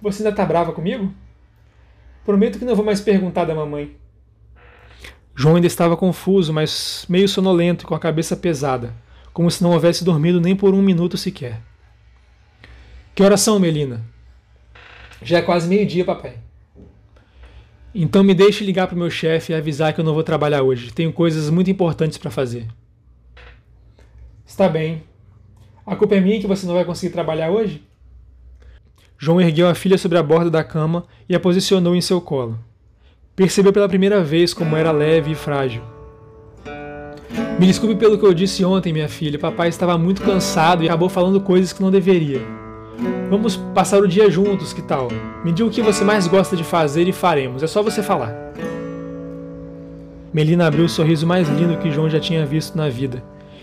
Você 0.00 0.22
ainda 0.22 0.30
está 0.30 0.46
brava 0.46 0.72
comigo? 0.72 1.12
Prometo 2.24 2.60
que 2.60 2.64
não 2.64 2.76
vou 2.76 2.84
mais 2.84 3.00
perguntar 3.00 3.44
da 3.44 3.54
mamãe. 3.54 3.99
João 5.40 5.54
ainda 5.54 5.66
estava 5.66 5.96
confuso, 5.96 6.52
mas 6.52 7.06
meio 7.08 7.26
sonolento, 7.26 7.86
com 7.86 7.94
a 7.94 7.98
cabeça 7.98 8.36
pesada, 8.36 8.94
como 9.32 9.50
se 9.50 9.62
não 9.62 9.70
houvesse 9.70 10.04
dormido 10.04 10.38
nem 10.38 10.54
por 10.54 10.74
um 10.74 10.82
minuto 10.82 11.16
sequer. 11.16 11.62
Que 13.14 13.22
horas 13.22 13.40
são, 13.40 13.58
Melina? 13.58 14.04
Já 15.22 15.38
é 15.38 15.42
quase 15.42 15.66
meio-dia, 15.66 16.04
papai. 16.04 16.34
Então 17.94 18.22
me 18.22 18.34
deixe 18.34 18.62
ligar 18.66 18.86
para 18.86 18.94
o 18.94 18.98
meu 18.98 19.08
chefe 19.08 19.50
e 19.50 19.54
avisar 19.54 19.94
que 19.94 20.00
eu 20.02 20.04
não 20.04 20.12
vou 20.12 20.22
trabalhar 20.22 20.62
hoje. 20.62 20.92
Tenho 20.92 21.10
coisas 21.10 21.48
muito 21.48 21.70
importantes 21.70 22.18
para 22.18 22.30
fazer. 22.30 22.66
Está 24.44 24.68
bem. 24.68 25.04
A 25.86 25.96
culpa 25.96 26.16
é 26.16 26.20
minha 26.20 26.38
que 26.38 26.46
você 26.46 26.66
não 26.66 26.74
vai 26.74 26.84
conseguir 26.84 27.14
trabalhar 27.14 27.48
hoje? 27.48 27.82
João 29.16 29.40
ergueu 29.40 29.70
a 29.70 29.74
filha 29.74 29.96
sobre 29.96 30.18
a 30.18 30.22
borda 30.22 30.50
da 30.50 30.62
cama 30.62 31.06
e 31.26 31.34
a 31.34 31.40
posicionou 31.40 31.96
em 31.96 32.02
seu 32.02 32.20
colo. 32.20 32.58
Percebeu 33.40 33.72
pela 33.72 33.88
primeira 33.88 34.22
vez 34.22 34.52
como 34.52 34.76
era 34.76 34.92
leve 34.92 35.32
e 35.32 35.34
frágil. 35.34 35.80
Me 37.58 37.66
desculpe 37.66 37.94
pelo 37.94 38.18
que 38.18 38.26
eu 38.26 38.34
disse 38.34 38.62
ontem, 38.66 38.92
minha 38.92 39.08
filha. 39.08 39.38
Papai 39.38 39.70
estava 39.70 39.96
muito 39.96 40.20
cansado 40.20 40.84
e 40.84 40.86
acabou 40.86 41.08
falando 41.08 41.40
coisas 41.40 41.72
que 41.72 41.80
não 41.80 41.90
deveria. 41.90 42.42
Vamos 43.30 43.56
passar 43.74 44.02
o 44.02 44.06
dia 44.06 44.28
juntos, 44.30 44.74
que 44.74 44.82
tal? 44.82 45.08
Me 45.42 45.52
diga 45.52 45.66
o 45.66 45.72
que 45.72 45.80
você 45.80 46.04
mais 46.04 46.26
gosta 46.26 46.54
de 46.54 46.62
fazer 46.62 47.08
e 47.08 47.14
faremos. 47.14 47.62
É 47.62 47.66
só 47.66 47.82
você 47.82 48.02
falar. 48.02 48.36
Melina 50.34 50.66
abriu 50.66 50.84
o 50.84 50.88
sorriso 50.88 51.26
mais 51.26 51.48
lindo 51.48 51.78
que 51.78 51.90
João 51.90 52.10
já 52.10 52.20
tinha 52.20 52.44
visto 52.44 52.76
na 52.76 52.90
vida 52.90 53.22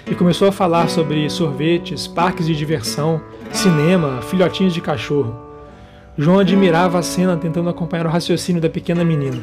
e 0.09 0.15
começou 0.15 0.47
a 0.47 0.51
falar 0.51 0.89
sobre 0.89 1.29
sorvetes, 1.29 2.07
parques 2.07 2.47
de 2.47 2.55
diversão, 2.55 3.21
cinema, 3.51 4.23
filhotinhos 4.23 4.73
de 4.73 4.81
cachorro. 4.81 5.46
João 6.19 6.39
admirava 6.39 6.97
a 6.97 7.03
cena 7.03 7.37
tentando 7.37 7.69
acompanhar 7.69 8.07
o 8.07 8.09
raciocínio 8.09 8.59
da 8.59 8.67
pequena 8.67 9.03
menina. 9.03 9.37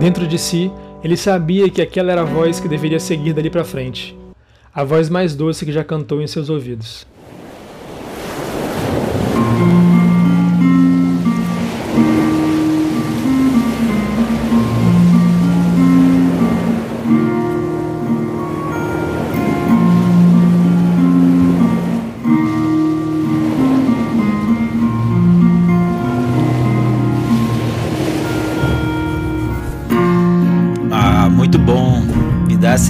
Dentro 0.00 0.26
de 0.26 0.38
si, 0.38 0.72
ele 1.04 1.16
sabia 1.16 1.70
que 1.70 1.80
aquela 1.80 2.10
era 2.10 2.22
a 2.22 2.24
voz 2.24 2.58
que 2.58 2.66
deveria 2.66 2.98
seguir 2.98 3.32
dali 3.32 3.48
para 3.48 3.62
frente. 3.62 4.18
A 4.74 4.82
voz 4.82 5.08
mais 5.08 5.36
doce 5.36 5.64
que 5.64 5.70
já 5.70 5.84
cantou 5.84 6.20
em 6.20 6.26
seus 6.26 6.50
ouvidos. 6.50 7.06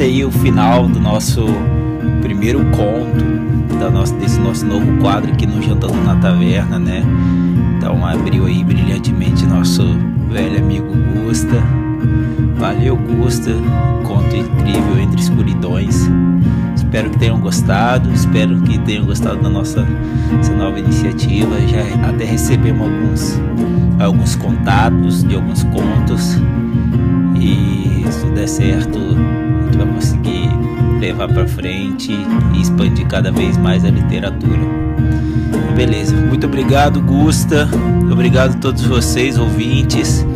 Esse 0.01 0.05
aí 0.05 0.25
o 0.25 0.31
final 0.31 0.89
do 0.89 0.99
nosso 0.99 1.45
primeiro 2.23 2.65
conto, 2.71 3.77
da 3.79 3.91
nossa, 3.91 4.15
desse 4.15 4.41
nosso 4.41 4.65
novo 4.65 4.97
quadro 4.97 5.31
aqui 5.31 5.47
no 5.47 5.61
Jantando 5.61 6.03
na 6.03 6.17
Taverna, 6.17 6.79
né? 6.79 7.03
Então 7.77 8.07
abriu 8.07 8.47
aí 8.47 8.65
brilhantemente 8.65 9.45
nosso 9.45 9.83
velho 10.31 10.59
amigo 10.59 10.87
Gusta. 11.13 11.63
Valeu, 12.57 12.97
Gusta. 12.97 13.51
Conto 14.05 14.35
incrível 14.35 14.99
entre 15.03 15.21
escuridões. 15.21 16.09
Espero 16.75 17.11
que 17.11 17.19
tenham 17.19 17.39
gostado. 17.39 18.11
Espero 18.11 18.59
que 18.63 18.79
tenham 18.79 19.05
gostado 19.05 19.43
da 19.43 19.51
nossa 19.51 19.87
nova 20.57 20.79
iniciativa. 20.79 21.61
Já 21.69 22.09
até 22.09 22.25
recebemos 22.25 22.87
alguns, 22.87 23.41
alguns 24.03 24.35
contatos 24.35 25.23
de 25.25 25.35
alguns 25.35 25.63
contos. 25.65 26.39
E 27.39 28.03
se 28.11 28.21
tudo 28.21 28.33
der 28.33 28.49
certo, 28.49 28.99
vai 29.85 29.95
conseguir 29.95 30.49
levar 31.01 31.29
para 31.29 31.47
frente 31.47 32.13
e 32.55 32.61
expandir 32.61 33.07
cada 33.07 33.33
vez 33.33 33.57
mais 33.57 33.85
a 33.85 33.91
literatura. 33.91 34.61
Beleza, 35.75 36.15
muito 36.15 36.47
obrigado, 36.47 37.01
Gusta. 37.01 37.69
Obrigado 38.11 38.57
a 38.57 38.59
todos 38.59 38.85
vocês, 38.85 39.39
ouvintes. 39.39 40.27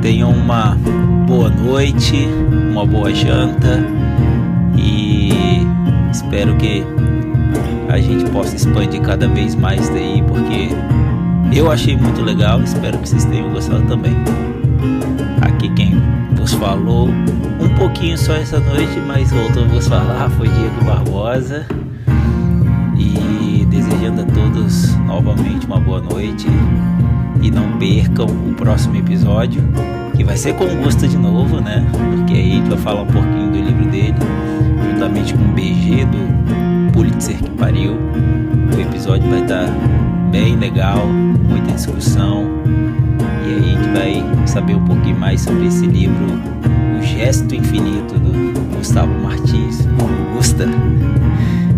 Tenham 0.00 0.30
uma 0.30 0.76
boa 1.26 1.50
noite, 1.50 2.28
uma 2.70 2.86
boa 2.86 3.12
janta 3.12 3.84
e 4.76 5.32
espero 6.12 6.54
que 6.56 6.84
a 7.88 7.98
gente 7.98 8.30
possa 8.30 8.54
expandir 8.54 9.00
cada 9.00 9.26
vez 9.26 9.54
mais 9.54 9.88
daí, 9.88 10.22
porque 10.22 10.68
Eu 11.54 11.70
achei 11.70 11.96
muito 11.96 12.20
legal, 12.20 12.60
espero 12.62 12.98
que 12.98 13.08
vocês 13.08 13.24
tenham 13.26 13.48
gostado 13.50 13.82
também. 13.82 14.12
Aqui 15.40 15.68
quem 15.74 15.83
vos 16.44 16.52
falou 16.52 17.08
um 17.08 17.68
pouquinho 17.78 18.18
só 18.18 18.34
essa 18.34 18.60
noite, 18.60 19.00
mas 19.06 19.30
voltou 19.30 19.64
a 19.64 19.66
vos 19.66 19.88
falar 19.88 20.28
foi 20.28 20.46
Diego 20.46 20.84
Barbosa. 20.84 21.64
E 22.98 23.64
desejando 23.64 24.20
a 24.20 24.24
todos 24.26 24.94
novamente 25.06 25.66
uma 25.66 25.80
boa 25.80 26.02
noite. 26.02 26.46
E 27.40 27.50
não 27.50 27.78
percam 27.78 28.26
o 28.26 28.54
próximo 28.54 28.94
episódio, 28.96 29.62
que 30.14 30.22
vai 30.22 30.36
ser 30.36 30.54
com 30.54 30.64
o 30.64 30.82
Gusta 30.82 31.08
de 31.08 31.16
novo, 31.16 31.62
né? 31.62 31.82
Porque 31.90 32.34
aí 32.34 32.60
vai 32.68 32.76
falar 32.76 33.02
um 33.02 33.06
pouquinho 33.06 33.50
do 33.50 33.58
livro 33.58 33.86
dele, 33.86 34.14
juntamente 34.90 35.32
com 35.32 35.44
o 35.44 35.48
BG 35.48 36.04
do 36.04 36.92
Pulitzer 36.92 37.38
que 37.38 37.50
pariu. 37.52 37.96
O 38.76 38.80
episódio 38.80 39.30
vai 39.30 39.40
estar 39.40 39.66
bem 40.30 40.56
legal, 40.56 41.06
muita 41.06 41.72
discussão. 41.72 42.44
A 43.54 43.60
gente 43.60 43.88
vai 43.90 44.46
saber 44.46 44.74
um 44.74 44.84
pouquinho 44.84 45.16
mais 45.16 45.40
sobre 45.40 45.66
esse 45.66 45.86
livro, 45.86 46.26
O 46.98 47.02
Gesto 47.02 47.54
Infinito, 47.54 48.18
do 48.18 48.76
Gustavo 48.76 49.12
Martins, 49.22 49.80
o 49.80 50.34
Gusta. 50.34 50.66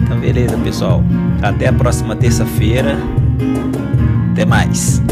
Então 0.02 0.18
beleza, 0.18 0.56
pessoal. 0.58 1.02
Até 1.42 1.68
a 1.68 1.72
próxima 1.72 2.16
terça-feira. 2.16 2.96
Até 4.32 4.46
mais. 4.46 5.02